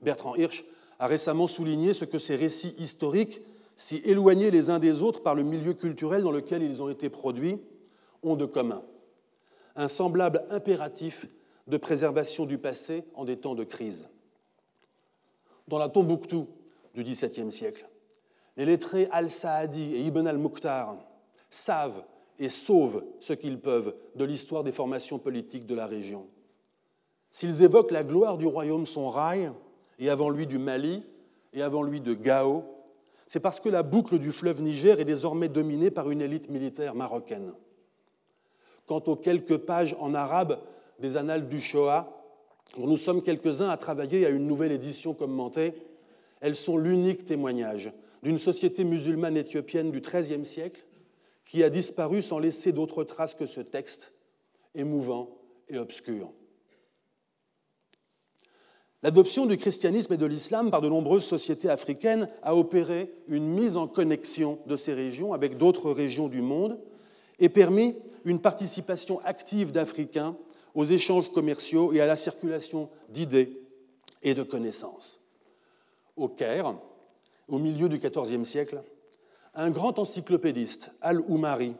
[0.00, 0.64] Bertrand Hirsch
[1.00, 3.40] a récemment souligné ce que ces récits historiques,
[3.74, 7.10] si éloignés les uns des autres par le milieu culturel dans lequel ils ont été
[7.10, 7.58] produits,
[8.22, 8.82] ont de commun.
[9.74, 11.26] Un semblable impératif
[11.66, 14.08] de préservation du passé en des temps de crise.
[15.66, 16.46] Dans la Tombouctou
[16.94, 17.89] du XVIIe siècle,
[18.56, 20.96] les lettrés Al-Saadi et Ibn al-Mukhtar
[21.48, 22.02] savent
[22.38, 26.26] et sauvent ce qu'ils peuvent de l'histoire des formations politiques de la région.
[27.30, 29.52] S'ils évoquent la gloire du royaume son rail,
[29.98, 31.02] et avant lui du Mali,
[31.52, 32.64] et avant lui de Gao,
[33.26, 36.94] c'est parce que la boucle du fleuve Niger est désormais dominée par une élite militaire
[36.94, 37.52] marocaine.
[38.86, 40.58] Quant aux quelques pages en arabe
[40.98, 42.20] des annales du Shoah,
[42.76, 45.74] dont nous sommes quelques-uns à travailler à une nouvelle édition commentée,
[46.40, 50.84] elles sont l'unique témoignage d'une société musulmane éthiopienne du XIIIe siècle
[51.44, 54.12] qui a disparu sans laisser d'autres traces que ce texte,
[54.74, 56.32] émouvant et obscur.
[59.02, 63.78] L'adoption du christianisme et de l'islam par de nombreuses sociétés africaines a opéré une mise
[63.78, 66.78] en connexion de ces régions avec d'autres régions du monde
[67.38, 70.36] et permis une participation active d'Africains
[70.74, 73.62] aux échanges commerciaux et à la circulation d'idées
[74.22, 75.20] et de connaissances.
[76.16, 76.74] Au Caire,
[77.50, 78.82] au milieu du XIVe siècle,
[79.54, 81.74] un grand encyclopédiste, Al-Oumari,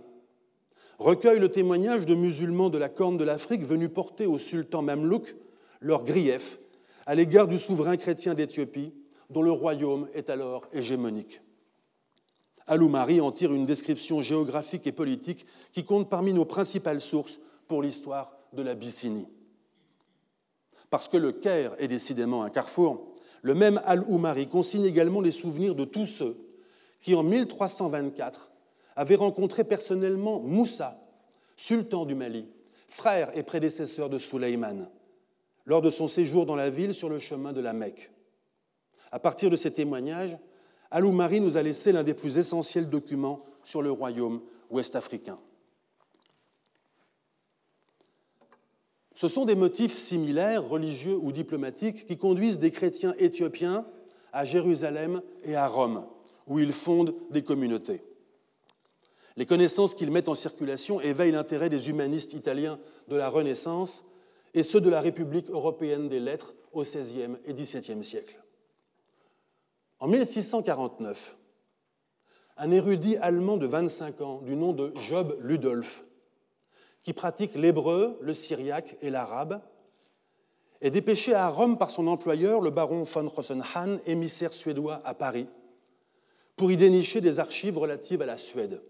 [0.98, 5.37] recueille le témoignage de musulmans de la Corne de l'Afrique venus porter au sultan mamelouk
[5.80, 6.59] leurs griefs
[7.06, 8.92] à l'égard du souverain chrétien d'Éthiopie,
[9.30, 11.40] dont le royaume est alors hégémonique.
[12.66, 17.83] Al-Oumari en tire une description géographique et politique qui compte parmi nos principales sources pour
[17.83, 19.28] l'histoire de l'Abyssinie.
[20.90, 23.10] Parce que le Caire est décidément un carrefour,
[23.42, 26.37] le même Al-Oumari consigne également les souvenirs de tous ceux
[27.00, 28.50] qui, en 1324,
[28.96, 31.00] avaient rencontré personnellement Moussa,
[31.57, 32.46] sultan du Mali,
[32.88, 34.88] frère et prédécesseur de Souleyman,
[35.64, 38.11] lors de son séjour dans la ville sur le chemin de la Mecque.
[39.12, 40.37] À partir de ces témoignages,
[40.90, 45.38] Al-Oumari nous a laissé l'un des plus essentiels documents sur le royaume ouest-africain.
[49.20, 53.85] Ce sont des motifs similaires, religieux ou diplomatiques, qui conduisent des chrétiens éthiopiens
[54.33, 56.06] à Jérusalem et à Rome,
[56.46, 58.02] où ils fondent des communautés.
[59.37, 62.78] Les connaissances qu'ils mettent en circulation éveillent l'intérêt des humanistes italiens
[63.09, 64.04] de la Renaissance
[64.54, 68.42] et ceux de la République européenne des lettres au XVIe et XVIIe siècle.
[69.98, 71.37] En 1649,
[72.56, 76.06] un érudit allemand de 25 ans du nom de Job Ludolf
[77.02, 79.60] qui pratique l'hébreu, le syriaque et l'arabe,
[80.80, 85.46] est dépêché à Rome par son employeur, le baron von Rosenhan, émissaire suédois à Paris,
[86.56, 88.82] pour y dénicher des archives relatives à la Suède.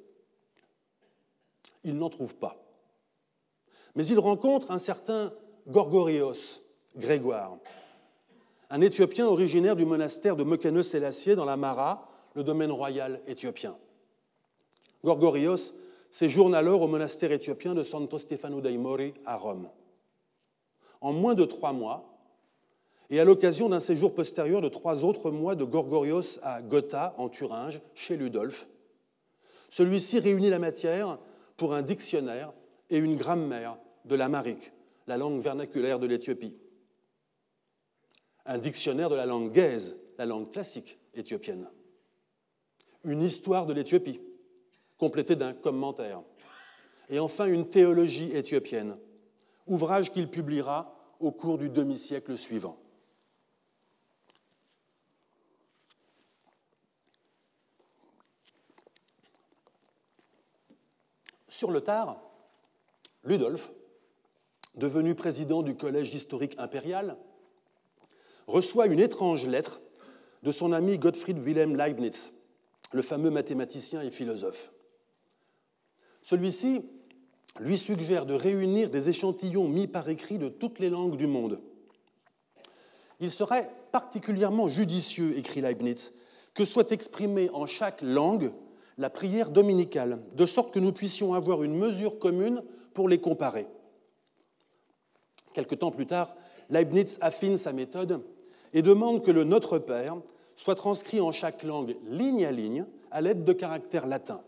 [1.85, 2.57] Il n'en trouve pas.
[3.95, 5.33] Mais il rencontre un certain
[5.67, 6.61] Gorgorios,
[6.97, 7.59] Grégoire,
[8.71, 13.77] un Éthiopien originaire du monastère de Mokane Sélassié dans la Mara, le domaine royal éthiopien.
[15.05, 15.73] Gorgorios
[16.11, 19.71] séjourne alors au monastère éthiopien de Santo Stefano dei Mori à Rome.
[21.01, 22.07] En moins de trois mois,
[23.09, 27.29] et à l'occasion d'un séjour postérieur de trois autres mois de Gorgorios à Gotha, en
[27.29, 28.69] Thuringe, chez Ludolphe,
[29.69, 31.19] celui-ci réunit la matière
[31.57, 32.53] pour un dictionnaire
[32.89, 34.73] et une grammaire de l'amharique,
[35.07, 36.57] la langue vernaculaire de l'Éthiopie.
[38.47, 41.69] Un dictionnaire de la langue gaise, la langue classique éthiopienne.
[43.05, 44.21] Une histoire de l'Éthiopie,
[45.01, 46.21] complété d'un commentaire.
[47.09, 48.99] Et enfin, une théologie éthiopienne,
[49.67, 52.79] ouvrage qu'il publiera au cours du demi-siècle suivant.
[61.49, 62.21] Sur le tard,
[63.25, 63.73] Ludolf,
[64.77, 67.17] devenu président du Collège historique impérial,
[68.47, 69.81] reçoit une étrange lettre
[70.43, 72.35] de son ami Gottfried Wilhelm Leibniz,
[72.93, 74.71] le fameux mathématicien et philosophe.
[76.23, 76.83] Celui-ci
[77.59, 81.61] lui suggère de réunir des échantillons mis par écrit de toutes les langues du monde.
[83.21, 86.15] Il serait particulièrement judicieux, écrit Leibniz,
[86.55, 88.53] que soit exprimée en chaque langue
[88.99, 92.63] la prière dominicale, de sorte que nous puissions avoir une mesure commune
[92.95, 93.67] pour les comparer.
[95.53, 96.35] Quelque temps plus tard,
[96.69, 98.23] Leibniz affine sa méthode
[98.73, 100.17] et demande que le Notre Père
[100.55, 104.43] soit transcrit en chaque langue ligne à ligne à l'aide de caractères latins.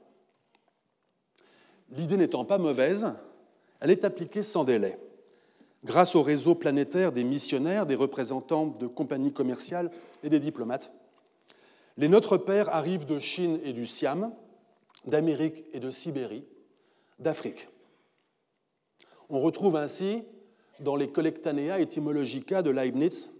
[1.93, 3.13] L'idée n'étant pas mauvaise,
[3.81, 4.99] elle est appliquée sans délai.
[5.85, 9.91] Grâce au réseau planétaire des missionnaires, des représentants de compagnies commerciales
[10.23, 10.93] et des diplomates,
[11.99, 14.33] les Notre Père arrivent de Chine et du Siam,
[15.07, 16.45] d'Amérique et de Sibérie,
[17.19, 17.69] d'Afrique.
[19.29, 20.23] On retrouve ainsi,
[20.81, 23.31] dans les Collectanea Etymologica de Leibniz,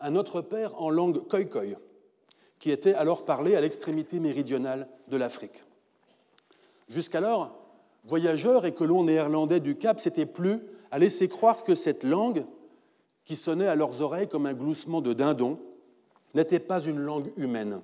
[0.00, 1.76] un Notre Père en langue khoï
[2.58, 5.62] qui était alors parlé à l'extrémité méridionale de l'Afrique.
[6.88, 7.63] Jusqu'alors,
[8.04, 12.44] voyageurs et colons néerlandais du Cap s'étaient plus à laisser croire que cette langue,
[13.24, 15.58] qui sonnait à leurs oreilles comme un gloussement de dindon,
[16.34, 17.80] n'était pas une langue humaine.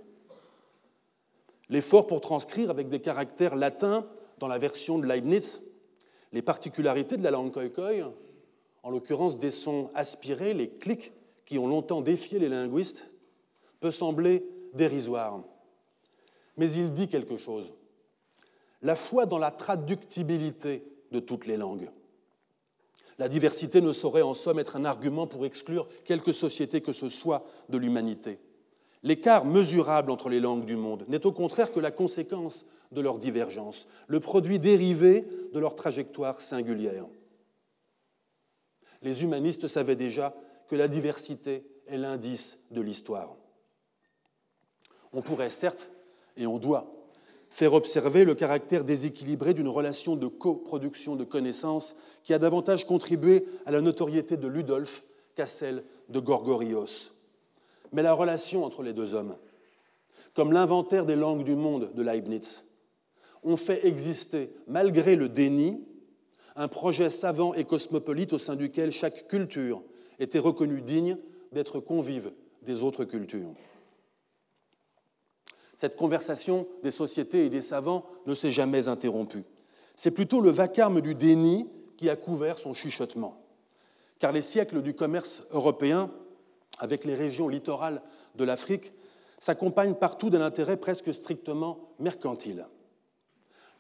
[1.68, 4.06] L'effort pour transcrire avec des caractères latins
[4.38, 5.62] dans la version de Leibniz
[6.32, 8.04] les particularités de la langue khoï
[8.82, 11.12] en l'occurrence des sons aspirés, les clics
[11.44, 13.10] qui ont longtemps défié les linguistes,
[13.80, 15.42] peut sembler dérisoire.
[16.56, 17.72] Mais il dit quelque chose
[18.82, 21.90] la foi dans la traductibilité de toutes les langues.
[23.18, 27.08] La diversité ne saurait en somme être un argument pour exclure quelque société que ce
[27.08, 28.38] soit de l'humanité.
[29.02, 33.18] L'écart mesurable entre les langues du monde n'est au contraire que la conséquence de leur
[33.18, 37.06] divergence, le produit dérivé de leur trajectoire singulière.
[39.02, 40.34] Les humanistes savaient déjà
[40.68, 43.36] que la diversité est l'indice de l'histoire.
[45.12, 45.90] On pourrait certes,
[46.36, 46.99] et on doit,
[47.50, 53.44] faire observer le caractère déséquilibré d'une relation de coproduction de connaissances qui a davantage contribué
[53.66, 55.02] à la notoriété de Ludolf
[55.34, 57.10] qu'à celle de Gorgorios.
[57.92, 59.36] Mais la relation entre les deux hommes,
[60.34, 62.66] comme l'inventaire des langues du monde de Leibniz,
[63.42, 65.82] ont fait exister, malgré le déni,
[66.54, 69.82] un projet savant et cosmopolite au sein duquel chaque culture
[70.20, 71.16] était reconnue digne
[71.52, 72.32] d'être convive
[72.62, 73.54] des autres cultures.
[75.80, 79.44] Cette conversation des sociétés et des savants ne s'est jamais interrompue.
[79.96, 83.42] C'est plutôt le vacarme du déni qui a couvert son chuchotement.
[84.18, 86.10] Car les siècles du commerce européen
[86.80, 88.02] avec les régions littorales
[88.34, 88.92] de l'Afrique
[89.38, 92.66] s'accompagnent partout d'un intérêt presque strictement mercantile.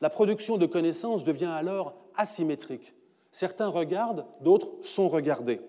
[0.00, 2.94] La production de connaissances devient alors asymétrique.
[3.30, 5.60] Certains regardent, d'autres sont regardés.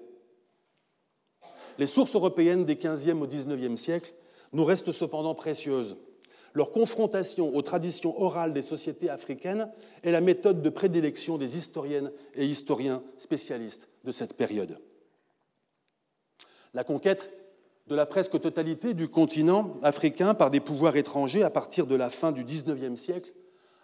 [1.77, 4.13] Les sources européennes des XVe au XIXe siècle
[4.53, 5.97] nous restent cependant précieuses
[6.53, 9.71] leur confrontation aux traditions orales des sociétés africaines
[10.03, 14.79] est la méthode de prédilection des historiennes et historiens spécialistes de cette période.
[16.73, 17.29] La conquête
[17.87, 22.09] de la presque totalité du continent africain par des pouvoirs étrangers à partir de la
[22.09, 23.31] fin du XIXe siècle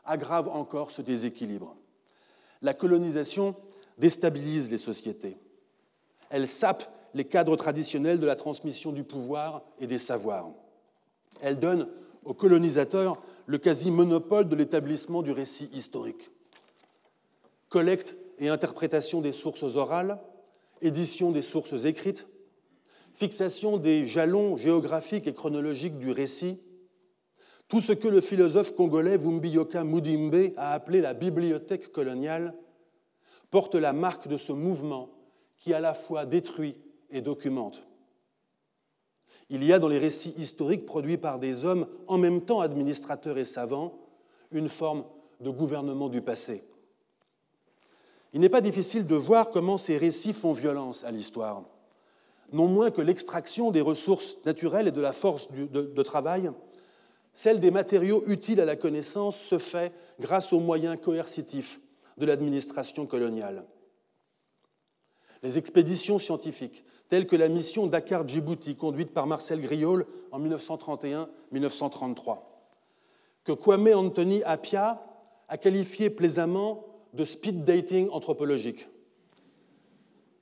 [0.05, 1.75] aggrave encore ce déséquilibre.
[2.61, 3.55] La colonisation
[3.97, 5.37] déstabilise les sociétés.
[6.29, 10.49] Elle sape les cadres traditionnels de la transmission du pouvoir et des savoirs.
[11.41, 11.87] Elle donne
[12.27, 16.29] aux colonisateurs le quasi-monopole de l'établissement du récit historique.
[17.69, 20.19] Collecte et interprétation des sources orales,
[20.81, 22.27] édition des sources écrites,
[23.13, 26.59] fixation des jalons géographiques et chronologiques du récit,
[27.67, 32.53] tout ce que le philosophe congolais Vumbiyoka Mudimbe a appelé la bibliothèque coloniale
[33.49, 35.09] porte la marque de ce mouvement
[35.57, 36.75] qui à la fois détruit
[37.09, 37.87] et documente.
[39.49, 43.37] Il y a dans les récits historiques produits par des hommes en même temps administrateurs
[43.37, 43.97] et savants
[44.51, 45.05] une forme
[45.39, 46.63] de gouvernement du passé.
[48.33, 51.63] Il n'est pas difficile de voir comment ces récits font violence à l'histoire.
[52.51, 56.51] Non moins que l'extraction des ressources naturelles et de la force de, travail,
[57.33, 61.79] celle des matériaux utiles à la connaissance se fait grâce aux moyens coercitifs
[62.17, 63.65] de l'administration coloniale.
[65.43, 72.39] Les expéditions scientifiques, telles que la mission Dakar-Djibouti, conduite par Marcel Griol en 1931-1933,
[73.43, 75.03] que Kwame Anthony Appiah
[75.47, 76.83] a qualifié plaisamment
[77.13, 78.89] de speed dating anthropologique.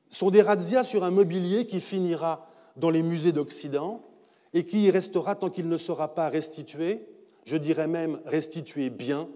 [0.09, 4.01] Sont des razzias sur un mobilier qui finira dans les musées d'Occident
[4.53, 7.05] et qui y restera tant qu'il ne sera pas restitué,
[7.45, 9.29] je dirais même restitué bien,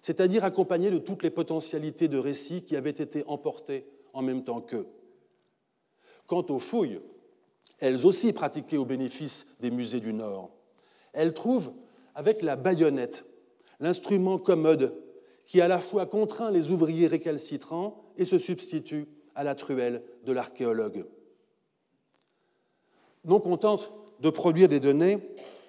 [0.00, 4.60] c'est-à-dire accompagné de toutes les potentialités de récits qui avaient été emportés en même temps
[4.60, 4.86] qu'eux.
[6.26, 7.00] Quant aux fouilles,
[7.78, 10.50] elles aussi pratiquées au bénéfice des musées du Nord,
[11.12, 11.72] elles trouvent
[12.14, 13.24] avec la baïonnette
[13.80, 14.94] l'instrument commode
[15.44, 20.32] qui à la fois contraint les ouvriers récalcitrants et se substitue à la truelle de
[20.32, 21.06] l'archéologue.
[23.24, 25.18] Non contente de produire des données,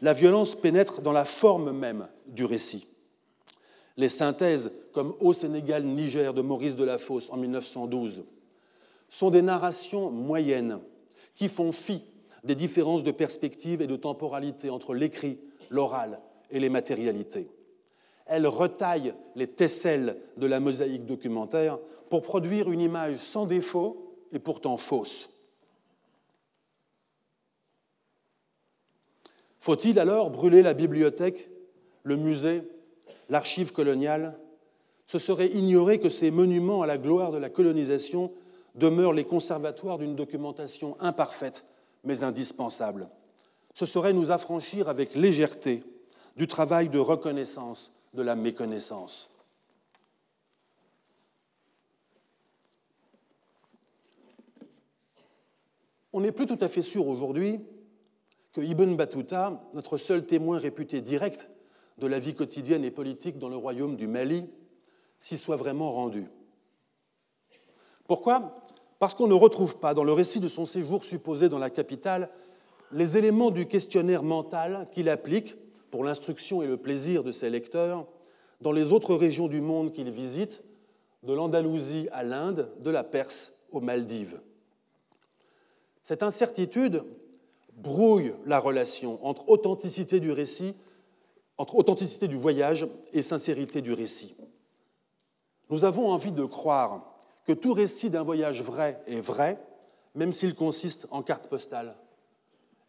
[0.01, 2.87] la violence pénètre dans la forme même du récit.
[3.97, 8.23] Les synthèses, comme Au Sénégal, Niger de Maurice Delafosse en 1912,
[9.09, 10.79] sont des narrations moyennes
[11.35, 12.03] qui font fi
[12.43, 15.39] des différences de perspective et de temporalité entre l'écrit,
[15.69, 17.49] l'oral et les matérialités.
[18.25, 21.79] Elles retaillent les tesselles de la mosaïque documentaire
[22.09, 25.29] pour produire une image sans défaut et pourtant fausse.
[29.59, 31.49] Faut-il alors brûler la bibliothèque,
[32.03, 32.61] le musée,
[33.29, 34.37] l'archive coloniale?
[35.07, 38.31] Ce serait ignorer que ces monuments à la gloire de la colonisation
[38.78, 41.65] demeurent les conservatoires d'une documentation imparfaite
[42.03, 43.09] mais indispensable.
[43.73, 45.84] Ce serait nous affranchir avec légèreté
[46.36, 49.30] du travail de reconnaissance de la méconnaissance.
[56.13, 57.59] On n'est plus tout à fait sûr aujourd'hui
[58.53, 61.49] que Ibn Battuta, notre seul témoin réputé direct
[61.99, 64.49] de la vie quotidienne et politique dans le royaume du Mali,
[65.19, 66.28] s'y soit vraiment rendu.
[68.07, 68.61] Pourquoi
[68.99, 72.29] Parce qu'on ne retrouve pas dans le récit de son séjour supposé dans la capitale
[72.91, 75.55] les éléments du questionnaire mental qu'il applique
[75.91, 78.07] pour l'instruction et le plaisir de ses lecteurs
[78.61, 80.63] dans les autres régions du monde qu'il visite,
[81.23, 84.39] de l'Andalousie à l'Inde, de la Perse aux Maldives.
[86.01, 87.03] Cette incertitude
[87.73, 90.75] brouille la relation entre authenticité du récit,
[91.57, 94.35] entre authenticité du voyage et sincérité du récit.
[95.69, 97.16] Nous avons envie de croire
[97.47, 99.57] que tout récit d'un voyage vrai est vrai,
[100.15, 101.95] même s'il consiste en carte postale.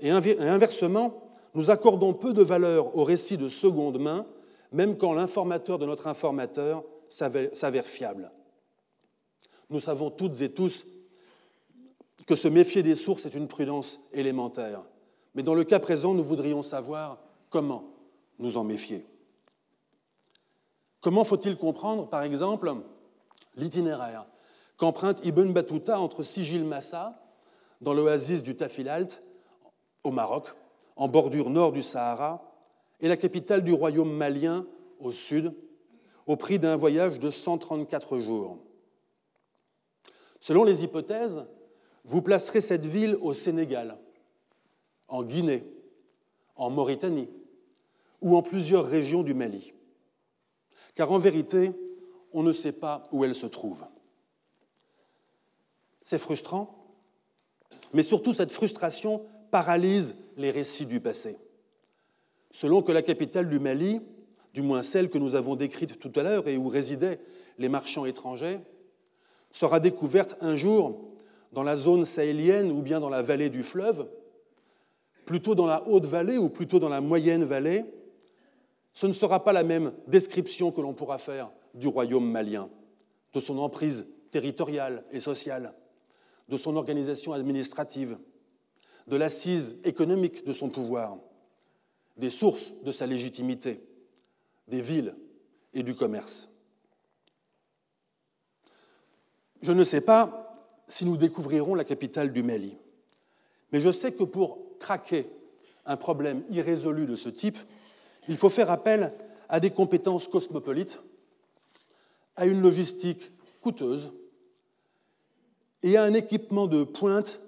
[0.00, 1.22] Et inversement,
[1.54, 4.26] nous accordons peu de valeur au récit de seconde main,
[4.72, 8.32] même quand l'informateur de notre informateur s'avère fiable.
[9.70, 10.84] Nous savons toutes et tous
[12.26, 14.82] que se méfier des sources est une prudence élémentaire.
[15.34, 17.84] Mais dans le cas présent, nous voudrions savoir comment
[18.40, 19.06] nous en méfier.
[21.00, 22.74] Comment faut-il comprendre, par exemple,
[23.54, 24.26] l'itinéraire?
[24.78, 27.20] Qu'emprunte Ibn Battuta entre Sigil Massa,
[27.80, 29.22] dans l'oasis du Tafilalt,
[30.04, 30.46] au Maroc,
[30.96, 32.42] en bordure nord du Sahara,
[33.00, 34.66] et la capitale du royaume malien,
[35.00, 35.52] au sud,
[36.26, 38.58] au prix d'un voyage de 134 jours.
[40.40, 41.44] Selon les hypothèses,
[42.04, 43.98] vous placerez cette ville au Sénégal,
[45.08, 45.64] en Guinée,
[46.56, 47.28] en Mauritanie
[48.20, 49.72] ou en plusieurs régions du Mali.
[50.94, 51.72] Car en vérité,
[52.32, 53.84] on ne sait pas où elle se trouve.
[56.08, 56.74] C'est frustrant,
[57.92, 61.36] mais surtout cette frustration paralyse les récits du passé.
[62.50, 64.00] Selon que la capitale du Mali,
[64.54, 67.20] du moins celle que nous avons décrite tout à l'heure et où résidaient
[67.58, 68.58] les marchands étrangers,
[69.50, 70.98] sera découverte un jour
[71.52, 74.08] dans la zone sahélienne ou bien dans la vallée du fleuve,
[75.26, 77.84] plutôt dans la haute vallée ou plutôt dans la moyenne vallée,
[78.94, 82.70] ce ne sera pas la même description que l'on pourra faire du royaume malien,
[83.34, 85.74] de son emprise territoriale et sociale,
[86.48, 88.18] de son organisation administrative,
[89.06, 91.16] de l'assise économique de son pouvoir,
[92.16, 93.80] des sources de sa légitimité,
[94.66, 95.14] des villes
[95.74, 96.48] et du commerce.
[99.62, 102.76] Je ne sais pas si nous découvrirons la capitale du Mali.
[103.72, 105.26] Mais je sais que pour craquer
[105.84, 107.58] un problème irrésolu de ce type,
[108.28, 109.12] il faut faire appel
[109.48, 110.98] à des compétences cosmopolites,
[112.36, 114.12] à une logistique coûteuse
[115.82, 117.40] et à un équipement de pointe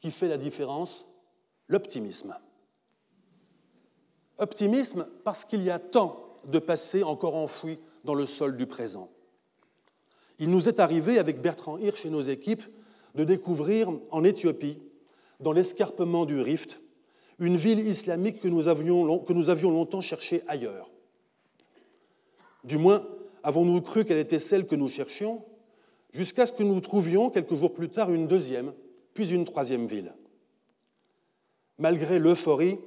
[0.00, 1.06] qui fait la différence,
[1.68, 2.36] l'optimisme.
[4.38, 9.08] Optimisme parce qu'il y a tant de passé encore enfoui dans le sol du présent.
[10.38, 12.64] Il nous est arrivé, avec Bertrand Hirsch et nos équipes,
[13.14, 14.82] de découvrir en Éthiopie,
[15.38, 16.80] dans l'escarpement du Rift,
[17.38, 20.90] une ville islamique que nous avions, que nous avions longtemps cherchée ailleurs.
[22.64, 23.06] Du moins,
[23.42, 25.44] avons-nous cru qu'elle était celle que nous cherchions,
[26.12, 28.72] jusqu'à ce que nous trouvions quelques jours plus tard une deuxième,
[29.14, 30.14] puis une troisième ville.
[31.78, 32.78] Malgré l'euphorie,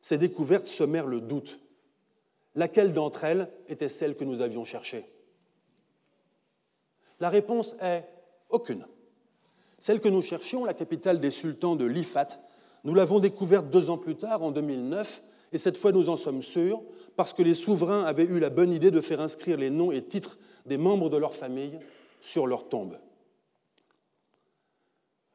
[0.00, 1.58] ces découvertes semèrent le doute.
[2.54, 5.06] Laquelle d'entre elles était celle que nous avions cherchée?
[7.20, 8.04] La réponse est
[8.50, 8.86] aucune.
[9.78, 12.26] Celle que nous cherchions, la capitale des sultans de l'Ifat,
[12.84, 15.22] nous l'avons découverte deux ans plus tard, en 2009,
[15.52, 16.82] et cette fois nous en sommes sûrs,
[17.16, 20.02] parce que les souverains avaient eu la bonne idée de faire inscrire les noms et
[20.02, 21.78] titres des membres de leur famille
[22.24, 22.98] sur leur tombe.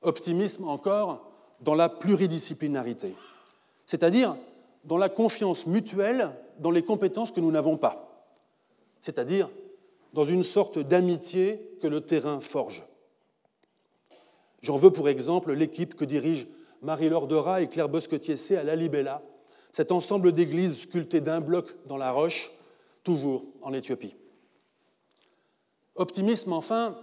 [0.01, 1.31] Optimisme encore
[1.61, 3.13] dans la pluridisciplinarité,
[3.85, 4.35] c'est-à-dire
[4.85, 8.25] dans la confiance mutuelle dans les compétences que nous n'avons pas,
[9.01, 9.49] c'est-à-dire
[10.13, 12.83] dans une sorte d'amitié que le terrain forge.
[14.61, 16.47] J'en veux pour exemple l'équipe que dirigent
[16.81, 19.21] Marie-Laure Dera et Claire Bosquetier à la Libella,
[19.71, 22.51] cet ensemble d'églises sculptées d'un bloc dans la roche,
[23.03, 24.15] toujours en Éthiopie.
[26.00, 26.95] Optimisme enfin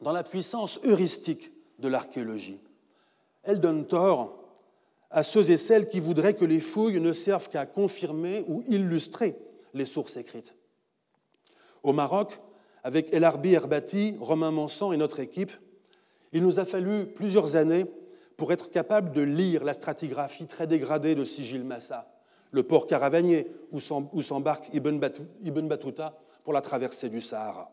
[0.00, 2.58] dans la puissance heuristique de l'archéologie.
[3.42, 4.38] Elle donne tort
[5.10, 9.36] à ceux et celles qui voudraient que les fouilles ne servent qu'à confirmer ou illustrer
[9.74, 10.54] les sources écrites.
[11.82, 12.40] Au Maroc,
[12.82, 15.52] avec El Arbi Herbati, Romain Mansan et notre équipe,
[16.32, 17.84] il nous a fallu plusieurs années
[18.38, 22.10] pour être capable de lire la stratigraphie très dégradée de Sigil Massa,
[22.50, 24.98] le port caravanier où s'embarque Ibn
[25.68, 27.70] Battuta pour la traversée du Sahara.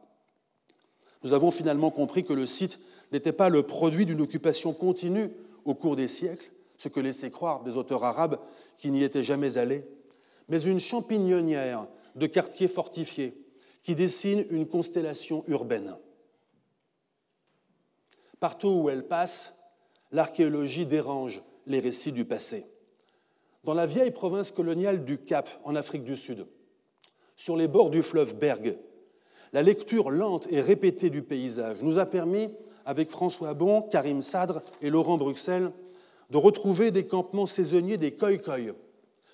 [1.24, 2.80] Nous avons finalement compris que le site
[3.12, 5.30] n'était pas le produit d'une occupation continue
[5.66, 8.40] au cours des siècles, ce que laissaient croire des auteurs arabes
[8.78, 9.86] qui n'y étaient jamais allés,
[10.48, 13.34] mais une champignonnière de quartiers fortifiés
[13.84, 15.96] qui dessine une constellation urbaine.
[18.40, 19.58] Partout où elle passe,
[20.12, 22.66] l'archéologie dérange les récits du passé.
[23.64, 26.48] Dans la vieille province coloniale du Cap, en Afrique du Sud,
[27.36, 28.78] sur les bords du fleuve Berg,
[29.54, 32.54] la lecture lente et répétée du paysage nous a permis,
[32.86, 35.72] avec François Bon, Karim Sadre et Laurent Bruxelles,
[36.30, 38.32] de retrouver des campements saisonniers des koi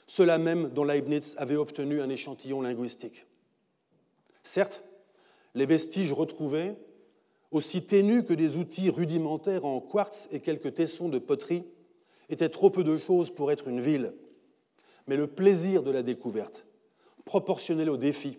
[0.07, 3.25] ceux-là même dont Leibniz avait obtenu un échantillon linguistique.
[4.43, 4.83] Certes,
[5.55, 6.73] les vestiges retrouvés,
[7.51, 11.63] aussi ténus que des outils rudimentaires en quartz et quelques tessons de poterie,
[12.29, 14.13] étaient trop peu de choses pour être une ville.
[15.07, 16.65] Mais le plaisir de la découverte,
[17.23, 18.37] proportionnel au défi,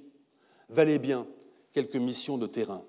[0.69, 1.27] valait bien
[1.77, 2.83] quelques missions de terrain.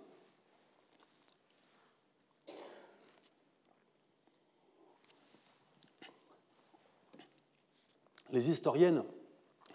[8.31, 9.03] Les historiennes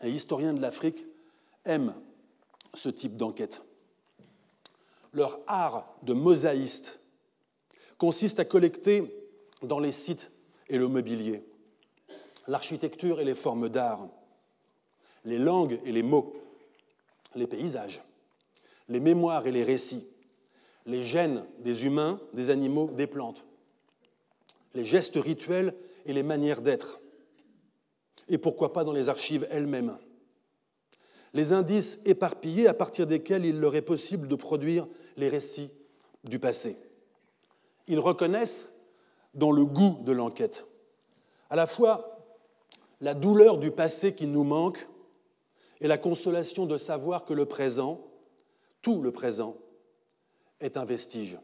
[0.00, 1.04] et historiens de l'Afrique
[1.66, 1.94] aiment
[2.72, 3.60] ce type d'enquête.
[5.12, 6.98] Leur art de mosaïste
[7.98, 9.14] consiste à collecter
[9.60, 10.30] dans les sites
[10.70, 11.44] et le mobilier,
[12.48, 14.08] l'architecture et les formes d'art,
[15.26, 16.34] les langues et les mots,
[17.34, 18.02] les paysages,
[18.92, 20.06] les mémoires et les récits,
[20.86, 23.44] les gènes des humains, des animaux, des plantes,
[24.74, 25.74] les gestes rituels
[26.06, 27.00] et les manières d'être,
[28.28, 29.98] et pourquoi pas dans les archives elles-mêmes.
[31.34, 34.86] Les indices éparpillés à partir desquels il leur est possible de produire
[35.16, 35.70] les récits
[36.24, 36.76] du passé.
[37.88, 38.72] Ils reconnaissent
[39.34, 40.66] dans le goût de l'enquête
[41.52, 42.18] à la fois
[43.02, 44.88] la douleur du passé qui nous manque
[45.82, 48.00] et la consolation de savoir que le présent,
[48.82, 49.56] tout le présent,
[50.60, 51.38] est un vestige.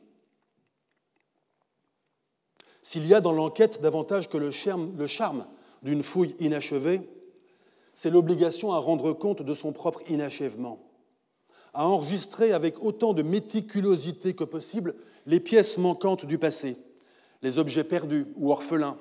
[2.82, 5.46] S'il y a dans l'enquête davantage que le charme,
[5.82, 7.00] d'une fouille inachevée,
[7.94, 10.78] c'est l'obligation à rendre compte de son propre inachèvement,
[11.74, 14.94] à enregistrer avec autant de méticulosité que possible
[15.26, 16.76] les pièces manquantes du passé,
[17.42, 18.98] les objets perdus ou orphelins,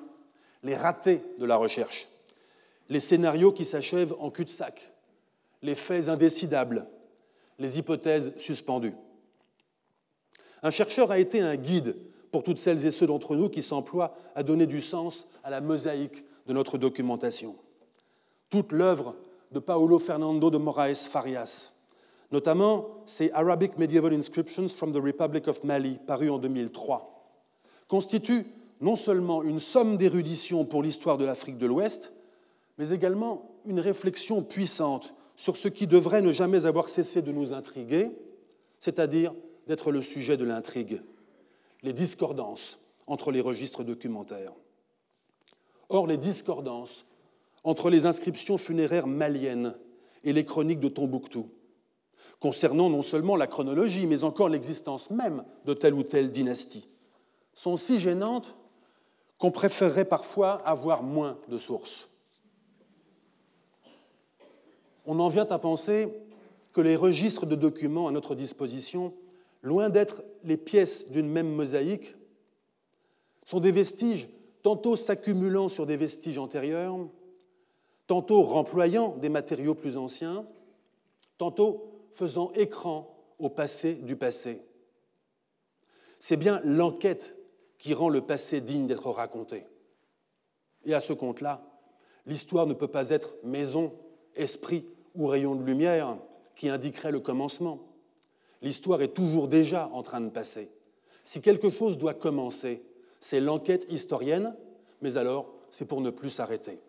[0.62, 2.08] les ratés de la recherche,
[2.88, 4.92] les scénarios qui s'achèvent en cul-de-sac,
[5.62, 6.86] les faits indécidables,
[7.58, 8.94] les hypothèses suspendues.
[10.62, 11.96] Un chercheur a été un guide
[12.30, 15.60] pour toutes celles et ceux d'entre nous qui s'emploient à donner du sens à la
[15.60, 17.56] mosaïque de notre documentation.
[18.50, 19.14] Toute l'œuvre
[19.52, 21.72] de Paolo Fernando de Moraes Farias,
[22.30, 27.14] notamment ses Arabic Medieval Inscriptions from the Republic of Mali, paru en 2003,
[27.86, 28.46] constitue
[28.80, 32.12] non seulement une somme d'érudition pour l'histoire de l'Afrique de l'Ouest,
[32.76, 37.52] mais également une réflexion puissante sur ce qui devrait ne jamais avoir cessé de nous
[37.52, 38.10] intriguer,
[38.80, 39.32] c'est-à-dire
[39.68, 41.00] d'être le sujet de l'intrigue,
[41.84, 44.52] les discordances entre les registres documentaires.
[45.90, 47.06] Or, les discordances
[47.62, 49.76] entre les inscriptions funéraires maliennes
[50.24, 51.48] et les chroniques de Tombouctou,
[52.40, 56.88] concernant non seulement la chronologie, mais encore l'existence même de telle ou telle dynastie,
[57.54, 58.56] sont si gênantes
[59.38, 62.08] qu'on préférerait parfois avoir moins de sources.
[65.10, 66.12] On en vient à penser
[66.74, 69.14] que les registres de documents à notre disposition,
[69.62, 72.14] loin d'être les pièces d'une même mosaïque,
[73.42, 74.28] sont des vestiges
[74.62, 76.98] tantôt s'accumulant sur des vestiges antérieurs,
[78.06, 80.46] tantôt remployant des matériaux plus anciens,
[81.38, 84.60] tantôt faisant écran au passé du passé.
[86.18, 87.34] C'est bien l'enquête
[87.78, 89.64] qui rend le passé digne d'être raconté.
[90.84, 91.62] Et à ce compte-là,
[92.26, 93.94] l'histoire ne peut pas être maison,
[94.34, 94.84] esprit
[95.18, 96.16] ou rayon de lumière
[96.54, 97.80] qui indiquerait le commencement.
[98.62, 100.70] L'histoire est toujours déjà en train de passer.
[101.24, 102.82] Si quelque chose doit commencer,
[103.20, 104.56] c'est l'enquête historienne,
[105.02, 106.80] mais alors c'est pour ne plus s'arrêter.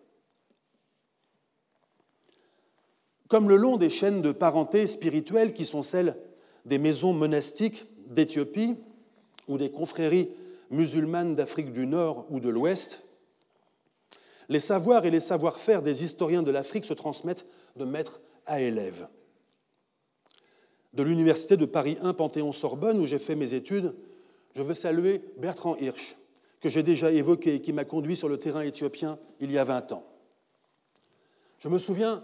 [3.28, 6.16] Comme le long des chaînes de parenté spirituelle qui sont celles
[6.64, 8.76] des maisons monastiques d'Éthiopie
[9.46, 10.30] ou des confréries
[10.70, 13.04] musulmanes d'Afrique du Nord ou de l'Ouest,
[14.48, 17.46] les savoirs et les savoir-faire des historiens de l'Afrique se transmettent
[17.80, 19.08] de maître à élève.
[20.92, 23.94] De l'Université de Paris 1 Panthéon-Sorbonne, où j'ai fait mes études,
[24.54, 26.16] je veux saluer Bertrand Hirsch,
[26.60, 29.64] que j'ai déjà évoqué et qui m'a conduit sur le terrain éthiopien il y a
[29.64, 30.04] 20 ans.
[31.58, 32.22] Je me souviens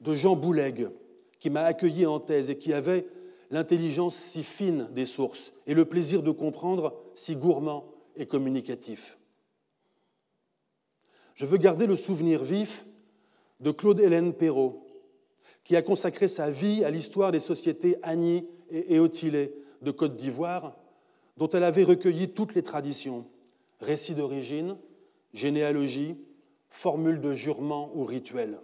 [0.00, 0.88] de Jean Bouleg,
[1.38, 3.06] qui m'a accueilli en thèse et qui avait
[3.50, 9.18] l'intelligence si fine des sources et le plaisir de comprendre si gourmand et communicatif.
[11.34, 12.86] Je veux garder le souvenir vif
[13.60, 14.83] de Claude-Hélène Perrault,
[15.64, 20.76] qui a consacré sa vie à l'histoire des sociétés Agny et Éotilé de Côte d'Ivoire,
[21.36, 23.26] dont elle avait recueilli toutes les traditions,
[23.80, 24.76] récits d'origine,
[25.32, 26.16] généalogie,
[26.68, 28.60] formules de jurement ou rituels.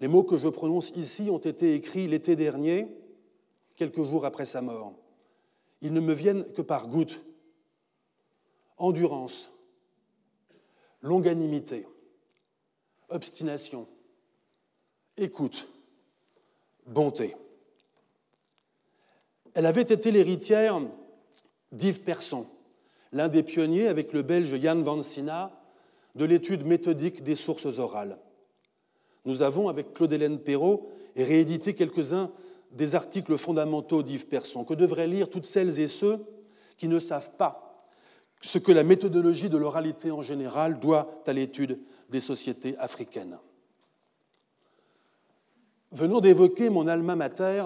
[0.00, 2.86] Les mots que je prononce ici ont été écrits l'été dernier,
[3.76, 4.94] quelques jours après sa mort.
[5.80, 7.20] Ils ne me viennent que par gouttes.
[8.76, 9.50] Endurance,
[11.00, 11.86] longanimité,
[13.08, 13.86] obstination,
[15.16, 15.68] écoute,
[16.86, 17.36] bonté.
[19.54, 20.80] Elle avait été l'héritière
[21.72, 22.46] d'Yves Persson,
[23.12, 25.52] l'un des pionniers avec le belge Jan van Sina
[26.14, 28.18] de l'étude méthodique des sources orales.
[29.24, 32.30] Nous avons, avec Claude-Hélène Perrault, réédité quelques-uns
[32.72, 36.24] des articles fondamentaux d'Yves Persson, que devraient lire toutes celles et ceux
[36.76, 37.78] qui ne savent pas
[38.42, 41.78] ce que la méthodologie de l'oralité en général doit à l'étude
[42.10, 43.38] des sociétés africaines.
[45.94, 47.62] Venons d'évoquer mon alma mater,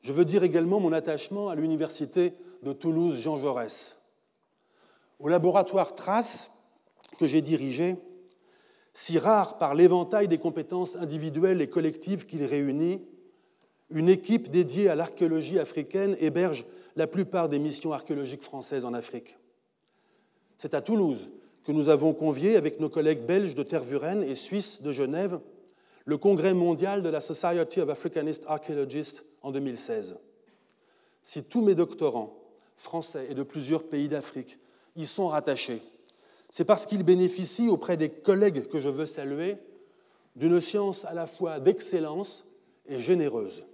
[0.00, 3.98] je veux dire également mon attachement à l'université de Toulouse Jean Jaurès.
[5.18, 6.50] Au laboratoire Trace
[7.18, 7.96] que j'ai dirigé,
[8.94, 13.02] si rare par l'éventail des compétences individuelles et collectives qu'il réunit,
[13.90, 16.64] une équipe dédiée à l'archéologie africaine héberge
[16.96, 19.36] la plupart des missions archéologiques françaises en Afrique.
[20.56, 21.28] C'est à Toulouse
[21.62, 25.38] que nous avons convié, avec nos collègues belges de Tervuren et suisses de Genève,
[26.08, 30.16] le congrès mondial de la Society of Africanist Archaeologists en 2016.
[31.22, 32.34] Si tous mes doctorants,
[32.76, 34.58] français et de plusieurs pays d'Afrique,
[34.96, 35.82] y sont rattachés,
[36.48, 39.58] c'est parce qu'ils bénéficient auprès des collègues que je veux saluer
[40.34, 42.46] d'une science à la fois d'excellence
[42.86, 43.64] et généreuse.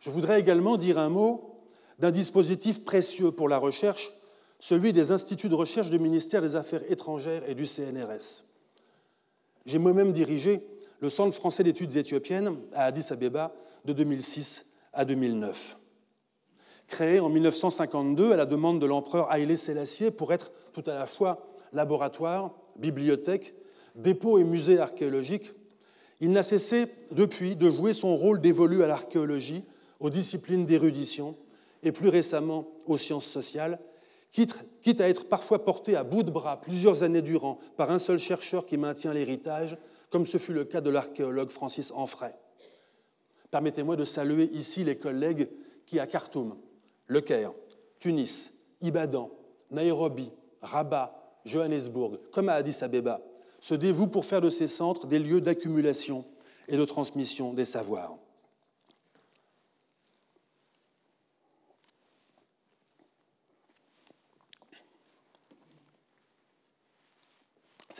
[0.00, 1.60] Je voudrais également dire un mot
[2.00, 4.12] d'un dispositif précieux pour la recherche,
[4.58, 8.49] celui des instituts de recherche du ministère des Affaires étrangères et du CNRS.
[9.66, 10.62] J'ai moi-même dirigé
[11.00, 13.54] le Centre français d'études éthiopiennes à Addis Abeba
[13.84, 15.78] de 2006 à 2009.
[16.86, 21.06] Créé en 1952 à la demande de l'empereur Haïlé Sélassié pour être tout à la
[21.06, 23.54] fois laboratoire, bibliothèque,
[23.94, 25.52] dépôt et musée archéologique,
[26.20, 29.64] il n'a cessé depuis de jouer son rôle dévolu à l'archéologie,
[30.00, 31.36] aux disciplines d'érudition
[31.82, 33.78] et plus récemment aux sciences sociales,
[34.30, 38.18] quitte à être parfois porté à bout de bras plusieurs années durant par un seul
[38.18, 39.76] chercheur qui maintient l'héritage,
[40.10, 42.34] comme ce fut le cas de l'archéologue Francis Anfray.
[43.50, 45.48] Permettez-moi de saluer ici les collègues
[45.86, 46.56] qui, à Khartoum,
[47.06, 47.52] Le Caire,
[47.98, 49.30] Tunis, Ibadan,
[49.70, 50.30] Nairobi,
[50.62, 53.20] Rabat, Johannesburg, comme à Addis Abeba,
[53.60, 56.24] se dévouent pour faire de ces centres des lieux d'accumulation
[56.68, 58.16] et de transmission des savoirs.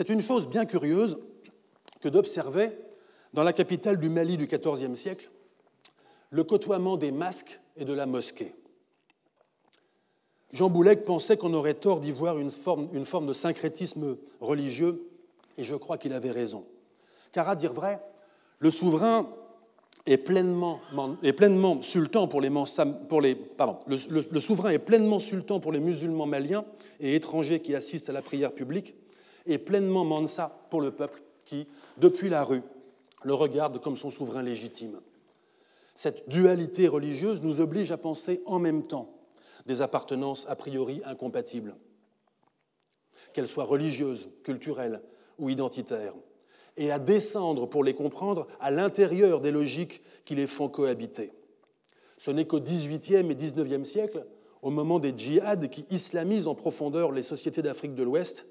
[0.01, 1.21] C'est une chose bien curieuse
[2.01, 2.71] que d'observer
[3.35, 5.31] dans la capitale du Mali du XIVe siècle
[6.31, 8.55] le côtoiement des masques et de la mosquée.
[10.55, 15.07] Jean Bouleg pensait qu'on aurait tort d'y voir une forme, de syncrétisme religieux,
[15.59, 16.65] et je crois qu'il avait raison.
[17.33, 18.01] Car à dire vrai,
[18.59, 19.29] le souverain
[20.07, 20.81] est pleinement
[21.83, 22.49] sultan pour les
[25.81, 26.65] musulmans maliens
[27.01, 28.95] et étrangers qui assistent à la prière publique,
[29.47, 31.67] et pleinement Mansa pour le peuple qui,
[31.97, 32.63] depuis la rue,
[33.23, 35.01] le regarde comme son souverain légitime.
[35.95, 39.15] Cette dualité religieuse nous oblige à penser en même temps
[39.67, 41.77] des appartenances a priori incompatibles,
[43.33, 45.03] qu'elles soient religieuses, culturelles
[45.39, 46.15] ou identitaires,
[46.77, 51.33] et à descendre pour les comprendre à l'intérieur des logiques qui les font cohabiter.
[52.17, 54.27] Ce n'est qu'au XVIIIe et XIXe siècle,
[54.63, 58.47] au moment des djihad qui islamisent en profondeur les sociétés d'Afrique de l'Ouest,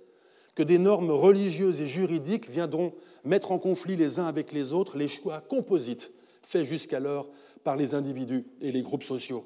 [0.56, 2.94] que des normes religieuses et juridiques viendront
[3.24, 7.30] mettre en conflit les uns avec les autres les choix composites faits jusqu'alors
[7.64, 9.46] par les individus et les groupes sociaux.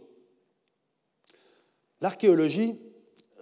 [2.01, 2.79] L'archéologie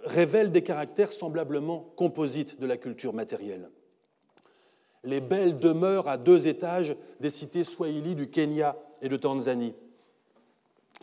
[0.04, 3.70] révèle des caractères semblablement composites de la culture matérielle.
[5.04, 9.74] Les belles demeures à deux étages des cités swahili du Kenya et de Tanzanie,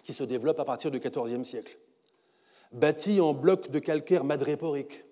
[0.03, 1.77] qui se développent à partir du XIVe siècle,
[2.71, 5.03] bâties en blocs de calcaire madréporique,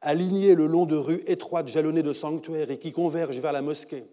[0.00, 4.04] alignés le long de rues étroites jalonnées de sanctuaires et qui convergent vers la mosquée,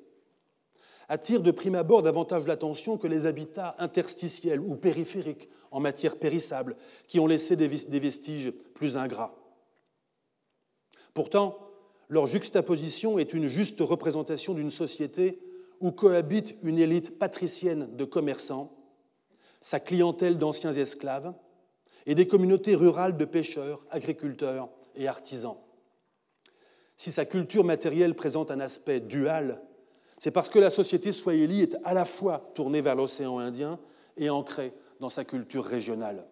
[1.09, 6.75] attirent de prime abord davantage l'attention que les habitats interstitiels ou périphériques en matière périssable
[7.07, 9.35] qui ont laissé des vestiges plus ingrats.
[11.13, 11.57] Pourtant,
[12.09, 15.39] leur juxtaposition est une juste représentation d'une société
[15.79, 18.73] où cohabite une élite patricienne de commerçants,
[19.61, 21.33] sa clientèle d'anciens esclaves
[22.05, 25.57] et des communautés rurales de pêcheurs, agriculteurs et artisans.
[26.97, 29.61] Si sa culture matérielle présente un aspect dual,
[30.17, 33.79] c'est parce que la société swahili est à la fois tournée vers l'océan Indien
[34.17, 36.25] et ancrée dans sa culture régionale.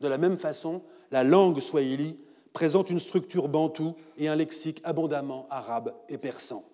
[0.00, 2.16] De la même façon, la langue swahili
[2.52, 6.64] présente une structure bantoue et un lexique abondamment arabe et persan.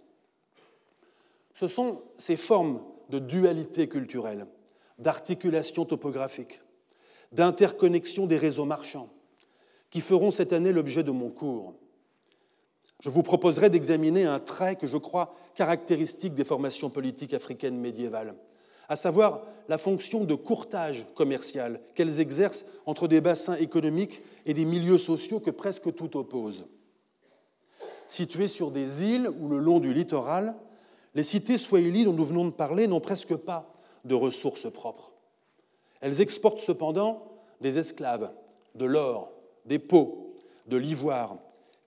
[1.55, 4.47] Ce sont ces formes de dualité culturelle,
[4.99, 6.61] d'articulation topographique,
[7.33, 9.09] d'interconnexion des réseaux marchands
[9.89, 11.75] qui feront cette année l'objet de mon cours.
[13.01, 18.35] Je vous proposerai d'examiner un trait que je crois caractéristique des formations politiques africaines médiévales,
[18.89, 24.67] à savoir la fonction de courtage commercial qu'elles exercent entre des bassins économiques et des
[24.67, 26.67] milieux sociaux que presque tout oppose.
[28.07, 30.55] Situées sur des îles ou le long du littoral,
[31.15, 33.73] les cités swahili dont nous venons de parler n'ont presque pas
[34.05, 35.13] de ressources propres.
[36.01, 37.23] Elles exportent cependant
[37.61, 38.31] des esclaves,
[38.75, 39.33] de l'or,
[39.65, 40.35] des peaux,
[40.67, 41.37] de l'ivoire,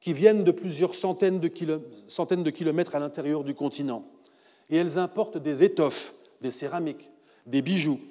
[0.04, 4.04] qui viennent de plusieurs centaines de, kilomètres à l'intérieur du continent.
[4.70, 7.10] Et elles importent des étoffes, des céramiques,
[7.46, 8.02] des bijoux,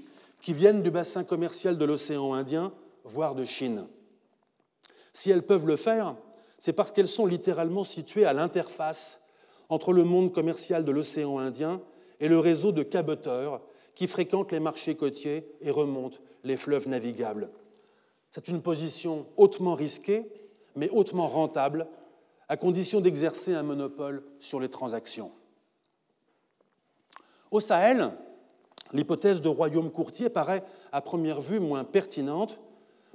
[0.40, 2.72] qui viennent du bassin commercial de l'océan Indien,
[3.04, 3.86] voire de Chine.
[5.12, 6.16] Si elles peuvent le faire,
[6.56, 9.24] c'est parce qu'elles sont littéralement situées à l'interface
[9.68, 11.82] entre le monde commercial de l'océan Indien
[12.20, 13.60] et le réseau de caboteurs
[13.94, 17.50] qui fréquentent les marchés côtiers et remontent les fleuves navigables.
[18.30, 20.26] C'est une position hautement risquée
[20.76, 21.86] mais hautement rentable,
[22.48, 25.32] à condition d'exercer un monopole sur les transactions.
[27.50, 28.12] Au Sahel,
[28.92, 32.58] l'hypothèse de royaume courtier paraît à première vue moins pertinente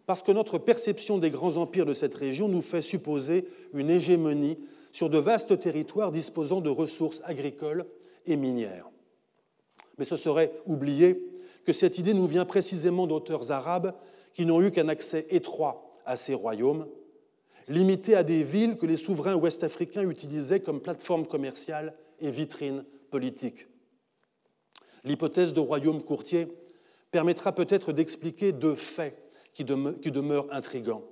[0.06, 4.58] parce que notre perception des grands empires de cette région nous fait supposer une hégémonie
[4.92, 7.86] sur de vastes territoires disposant de ressources agricoles
[8.26, 8.90] et minières.
[9.98, 11.22] Mais ce serait oublier
[11.66, 13.94] que cette idée nous vient précisément d'auteurs arabes
[14.34, 16.88] qui n'ont eu qu'un accès étroit à ces royaumes
[17.68, 23.68] limité à des villes que les souverains ouest-africains utilisaient comme plateforme commerciale et vitrine politique.
[25.04, 26.48] L'hypothèse de royaume courtier
[27.12, 29.18] permettra peut-être d'expliquer deux faits
[29.54, 31.04] qui demeurent intrigants.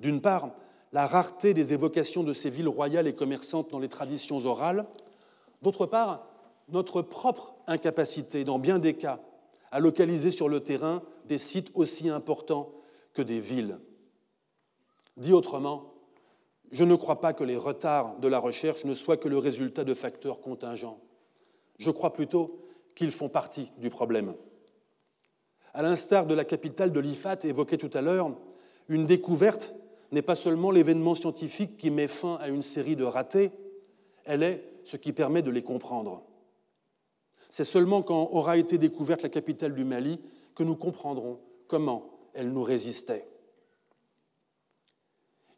[0.00, 0.50] D'une part,
[0.92, 4.86] la rareté des évocations de ces villes royales et commerçantes dans les traditions orales.
[5.62, 6.28] D'autre part,
[6.68, 9.20] notre propre incapacité, dans bien des cas,
[9.70, 12.72] à localiser sur le terrain des sites aussi importants
[13.12, 13.78] que des villes.
[15.16, 15.94] Dit autrement,
[16.72, 19.84] je ne crois pas que les retards de la recherche ne soient que le résultat
[19.84, 21.00] de facteurs contingents.
[21.78, 22.60] Je crois plutôt
[22.94, 24.34] qu'ils font partie du problème.
[25.74, 28.34] À l'instar de la capitale de l'IFAT évoquée tout à l'heure,
[28.88, 29.74] une découverte
[30.12, 33.50] n'est pas seulement l'événement scientifique qui met fin à une série de ratés,
[34.24, 36.22] elle est ce qui permet de les comprendre.
[37.50, 40.20] C'est seulement quand aura été découverte la capitale du Mali
[40.54, 43.26] que nous comprendrons comment elle nous résistait.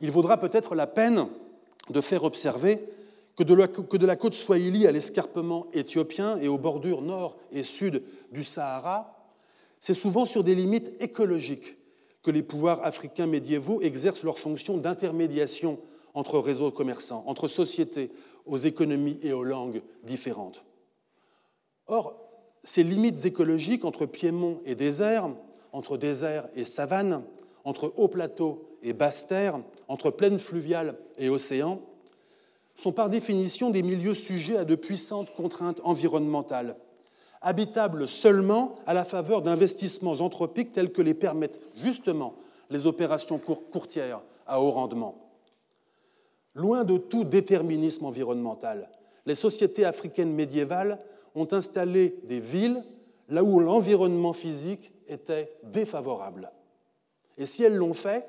[0.01, 1.29] Il vaudra peut-être la peine
[1.91, 2.85] de faire observer
[3.37, 3.55] que de,
[4.07, 9.33] la, côte Swahili à l'escarpement éthiopien et aux bordures nord et sud du Sahara,
[9.79, 11.77] c'est souvent sur des limites écologiques
[12.23, 15.79] que les pouvoirs africains médiévaux exercent leur fonction d'intermédiation
[16.15, 18.11] entre réseaux commerçants, entre sociétés
[18.45, 20.65] aux économies et aux langues différentes.
[21.87, 22.29] Or,
[22.65, 25.31] ces limites écologiques entre piémont et désert,
[25.73, 27.23] entre désert et savane,
[27.65, 31.81] entre haut plateau et basse terre, entre plaine fluviale et océan,
[32.75, 36.77] sont par définition des milieux sujets à de puissantes contraintes environnementales,
[37.41, 42.35] habitables seulement à la faveur d'investissements anthropiques tels que les permettent justement
[42.71, 45.29] les opérations courtières à haut rendement.
[46.55, 48.91] Loin de tout déterminisme environnemental,
[49.27, 50.99] les sociétés africaines médiévales
[51.35, 52.83] ont installé des villes,
[53.29, 56.51] là où l'environnement physique était défavorable.
[57.37, 58.27] Et si elles l'ont fait,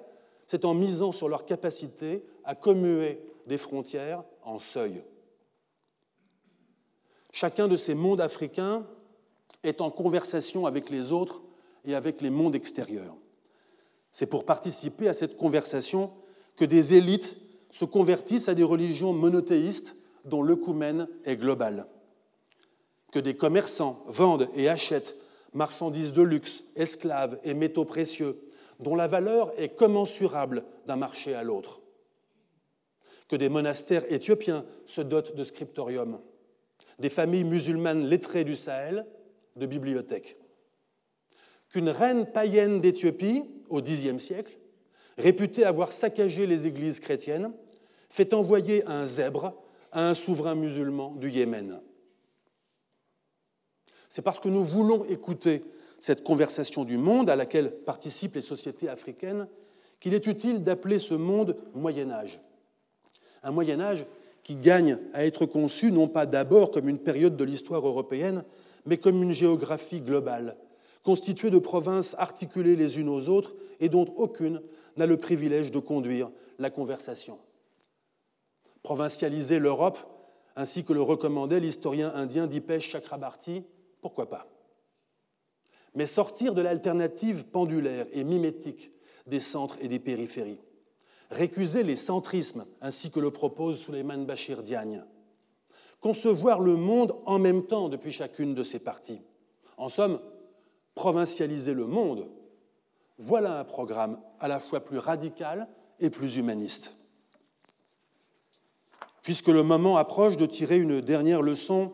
[0.49, 5.03] c'est en misant sur leur capacité à commuer des frontières en seuil.
[7.31, 8.83] Chacun de ces mondes africains
[9.61, 11.43] est en conversation avec les autres
[11.85, 13.15] et avec les mondes extérieurs.
[14.11, 16.11] C'est pour participer à cette conversation
[16.55, 17.35] que des élites
[17.69, 19.95] se convertissent à des religions monothéistes
[20.25, 21.85] dont l'œcumène est global.
[23.11, 25.15] Que des commerçants vendent et achètent
[25.53, 28.48] marchandises de luxe, esclaves et métaux précieux,
[28.79, 31.81] dont la valeur est commensurable d'un marché à l'autre.
[33.27, 36.19] Que des monastères éthiopiens se dotent de scriptoriums,
[36.97, 39.05] des familles musulmanes lettrées du Sahel
[39.55, 40.37] de bibliothèques.
[41.69, 44.57] Qu'une reine païenne d'Éthiopie, au Xe siècle,
[45.17, 47.53] réputée avoir saccagé les églises chrétiennes,
[48.09, 49.53] fait envoyer un zèbre
[49.91, 51.81] à un souverain musulman du Yémen.
[54.07, 55.61] C'est parce que nous voulons écouter
[55.99, 59.47] cette conversation du monde à laquelle participent les sociétés africaines
[59.99, 62.39] qu'il est utile d'appeler ce monde Moyen Âge.
[63.43, 64.05] Un Moyen Âge
[64.43, 68.43] qui gagne à être conçu non pas d'abord comme une période de l'histoire européenne,
[68.85, 70.55] mais comme une géographie globale,
[71.03, 74.61] constituée de provinces articulées les unes aux autres et dont aucune
[74.97, 77.39] n'a le privilège de conduire la conversation.
[78.83, 79.99] Provincialiser l'Europe,
[80.55, 83.63] ainsi que le recommandait l'historien indien Dipesh Chakrabarti,
[84.01, 84.47] pourquoi pas?
[85.95, 88.91] Mais sortir de l'alternative pendulaire et mimétique
[89.27, 90.59] des centres et des périphéries,
[91.29, 95.03] récuser les centrismes, ainsi que le propose Souleymane Bachir Diagne,
[95.99, 99.21] concevoir le monde en même temps depuis chacune de ses parties.
[99.77, 100.19] En somme,
[100.95, 102.29] provincialiser le monde,
[103.17, 105.67] voilà un programme à la fois plus radical
[105.99, 106.93] et plus humaniste.
[109.21, 111.93] Puisque le moment approche de tirer une dernière leçon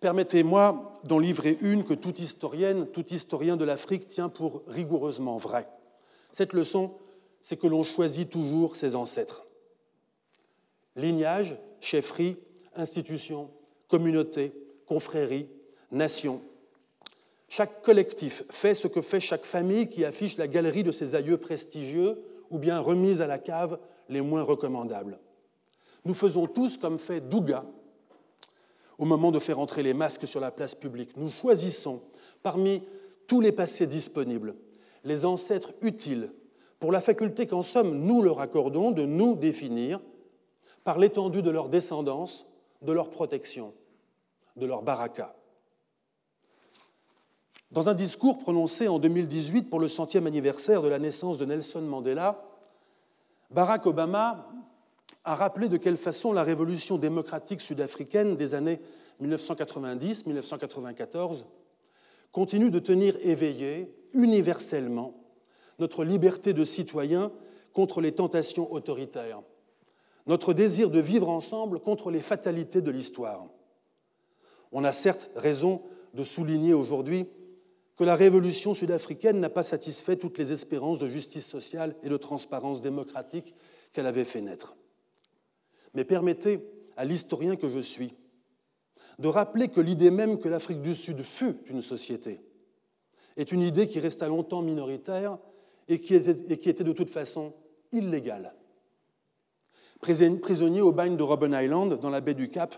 [0.00, 5.68] Permettez-moi d'en livrer une que toute historienne, tout historien de l'Afrique tient pour rigoureusement vraie.
[6.30, 6.92] Cette leçon,
[7.40, 9.46] c'est que l'on choisit toujours ses ancêtres.
[10.94, 12.36] Lignage, chefferie,
[12.76, 13.50] institution,
[13.88, 14.52] communauté,
[14.86, 15.48] confrérie,
[15.90, 16.42] nation.
[17.48, 21.38] Chaque collectif fait ce que fait chaque famille qui affiche la galerie de ses aïeux
[21.38, 23.78] prestigieux ou bien remise à la cave
[24.08, 25.18] les moins recommandables.
[26.04, 27.64] Nous faisons tous comme fait Douga
[28.98, 31.16] au moment de faire entrer les masques sur la place publique.
[31.16, 32.02] Nous choisissons
[32.42, 32.82] parmi
[33.26, 34.54] tous les passés disponibles
[35.04, 36.32] les ancêtres utiles
[36.80, 40.00] pour la faculté qu'en somme nous leur accordons de nous définir
[40.84, 42.46] par l'étendue de leur descendance,
[42.82, 43.74] de leur protection,
[44.56, 45.34] de leur baraka.
[47.70, 51.82] Dans un discours prononcé en 2018 pour le centième anniversaire de la naissance de Nelson
[51.82, 52.42] Mandela,
[53.50, 54.48] Barack Obama
[55.24, 58.80] a rappelé de quelle façon la révolution démocratique sud-africaine des années
[59.22, 61.44] 1990-1994
[62.32, 65.14] continue de tenir éveillée universellement
[65.78, 67.32] notre liberté de citoyen
[67.72, 69.42] contre les tentations autoritaires,
[70.26, 73.46] notre désir de vivre ensemble contre les fatalités de l'histoire.
[74.72, 75.82] On a certes raison
[76.14, 77.26] de souligner aujourd'hui
[77.96, 82.16] que la révolution sud-africaine n'a pas satisfait toutes les espérances de justice sociale et de
[82.16, 83.54] transparence démocratique
[83.92, 84.77] qu'elle avait fait naître.
[85.94, 86.60] Mais permettez
[86.96, 88.12] à l'historien que je suis
[89.18, 92.40] de rappeler que l'idée même que l'Afrique du Sud fut une société
[93.36, 95.38] est une idée qui resta longtemps minoritaire
[95.86, 97.54] et qui était, de toute façon
[97.92, 98.52] illégale.
[100.00, 102.76] Prisonnier au bagne de Robben Island, dans la baie du Cap,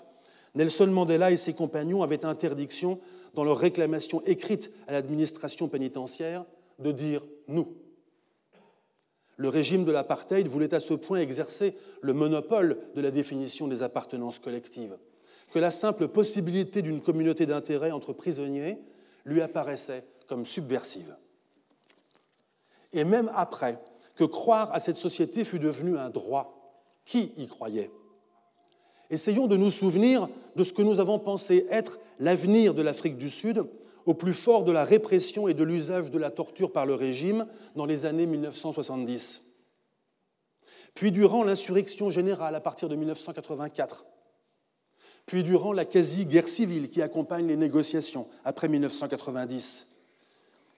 [0.55, 3.01] Nelson Mandela et ses compagnons avaient interdiction,
[3.35, 6.45] dans leur réclamation écrite à l'administration pénitentiaire,
[6.79, 7.77] de dire nous.
[9.41, 13.83] Le régime de l'apartheid voulait à ce point exercer le monopole de la définition des
[13.83, 14.99] appartenances collectives
[15.51, 18.77] que la simple possibilité d'une communauté d'intérêt entre prisonniers
[19.25, 21.17] lui apparaissait comme subversive.
[22.93, 23.79] Et même après
[24.15, 26.77] que croire à cette société fut devenu un droit,
[27.07, 27.91] qui y croyait?
[29.09, 33.31] Essayons de nous souvenir de ce que nous avons pensé être l'avenir de l'Afrique du
[33.31, 33.65] Sud
[34.07, 37.47] au plus fort de la répression et de l'usage de la torture par le régime
[37.77, 39.43] dans les années 1970.
[40.95, 44.07] Puis durant l'insurrection générale à partir de 1984,
[45.27, 49.87] puis durant la quasi-guerre civile qui accompagne les négociations après 1990,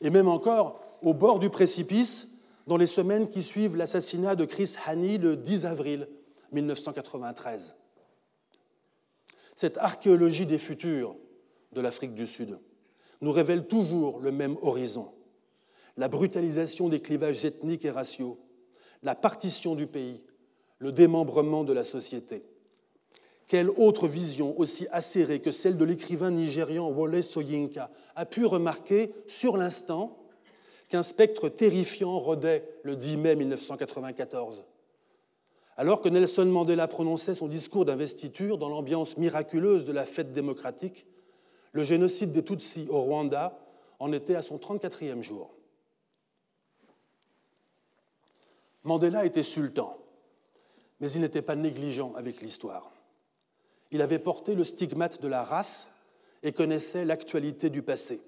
[0.01, 2.29] et même encore au bord du précipice
[2.67, 6.09] dans les semaines qui suivent l'assassinat de Chris Hani le 10 avril
[6.53, 7.75] 1993.
[9.55, 11.17] Cette archéologie des futurs
[11.73, 12.59] de l'Afrique du Sud
[13.23, 15.09] nous révèle toujours le même horizon,
[15.97, 18.39] la brutalisation des clivages ethniques et raciaux,
[19.03, 20.21] la partition du pays,
[20.79, 22.43] le démembrement de la société.
[23.47, 29.13] quelle autre vision aussi acérée que celle de l'écrivain nigérian Wole Soyinka a pu remarquer
[29.29, 30.19] sur l'instant
[30.89, 34.65] qu'un spectre terrifiant rôdait le 10 mai 1994
[35.77, 41.07] Alors que Nelson Mandela prononçait son discours d'investiture dans l'ambiance miraculeuse de la fête démocratique,
[41.73, 43.59] le génocide des Tutsis au Rwanda
[43.99, 45.51] en était à son 34e jour.
[48.85, 49.97] Mandela était sultan,
[51.01, 52.93] mais il n'était pas négligent avec l'histoire.
[53.91, 55.89] Il avait porté le stigmate de la race
[56.43, 58.21] et connaissait l'actualité du passé.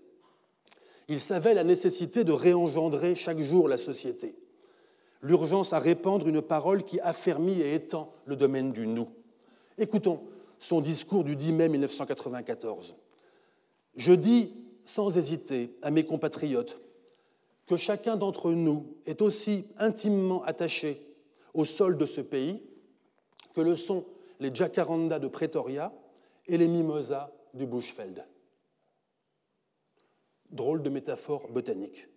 [1.09, 4.37] Il savait la nécessité de réengendrer chaque jour la société,
[5.23, 9.09] l'urgence à répandre une parole qui affermit et étend le domaine du nous.
[9.77, 10.23] Écoutons
[10.59, 12.95] son discours du 10 mai 1994.
[13.97, 14.53] Je dis
[14.85, 16.81] sans hésiter à mes compatriotes
[17.67, 21.15] que chacun d'entre nous est aussi intimement attaché
[21.55, 22.63] au sol de ce pays
[23.55, 24.05] que le sont
[24.41, 25.93] les jacarandas de Pretoria
[26.47, 28.25] et les mimosas du Bushfeld.
[30.51, 32.09] Drôle de métaphore botanique.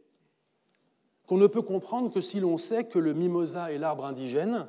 [1.28, 4.68] Qu'on ne peut comprendre que si l'on sait que le mimosa est l'arbre indigène,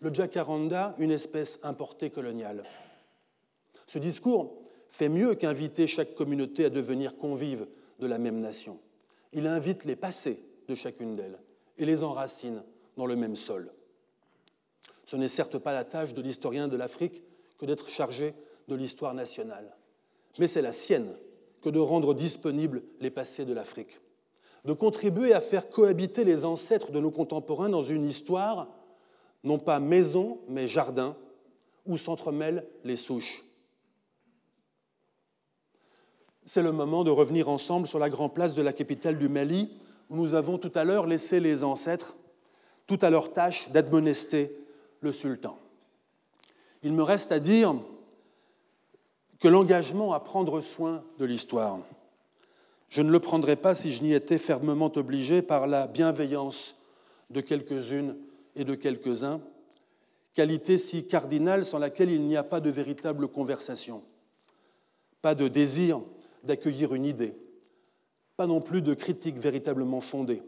[0.00, 2.64] le jacaranda une espèce importée coloniale.
[3.86, 4.62] Ce discours
[4.98, 7.68] fait mieux qu'inviter chaque communauté à devenir convive
[8.00, 8.80] de la même nation.
[9.32, 11.38] Il invite les passés de chacune d'elles
[11.76, 12.64] et les enracine
[12.96, 13.70] dans le même sol.
[15.04, 17.22] Ce n'est certes pas la tâche de l'historien de l'Afrique
[17.58, 18.34] que d'être chargé
[18.66, 19.76] de l'histoire nationale,
[20.40, 21.14] mais c'est la sienne
[21.62, 24.00] que de rendre disponibles les passés de l'Afrique,
[24.64, 28.66] de contribuer à faire cohabiter les ancêtres de nos contemporains dans une histoire,
[29.44, 31.16] non pas maison, mais jardin,
[31.86, 33.44] où s'entremêlent les souches
[36.48, 39.68] c'est le moment de revenir ensemble sur la grande place de la capitale du Mali,
[40.08, 42.16] où nous avons tout à l'heure laissé les ancêtres,
[42.86, 44.58] tout à leur tâche d'admonester
[45.02, 45.58] le sultan.
[46.82, 47.74] Il me reste à dire
[49.38, 51.80] que l'engagement à prendre soin de l'histoire,
[52.88, 56.76] je ne le prendrais pas si je n'y étais fermement obligé par la bienveillance
[57.28, 58.16] de quelques-unes
[58.56, 59.42] et de quelques-uns,
[60.32, 64.02] qualité si cardinale sans laquelle il n'y a pas de véritable conversation,
[65.20, 66.00] pas de désir
[66.48, 67.34] d'accueillir une idée,
[68.36, 70.42] pas non plus de critiques véritablement fondées,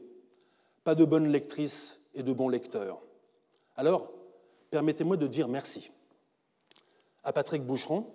[0.82, 3.03] pas de bonnes lectrices et de bons lecteurs.
[3.76, 4.11] Alors,
[4.70, 5.90] permettez-moi de dire merci
[7.22, 8.07] à Patrick Boucheron,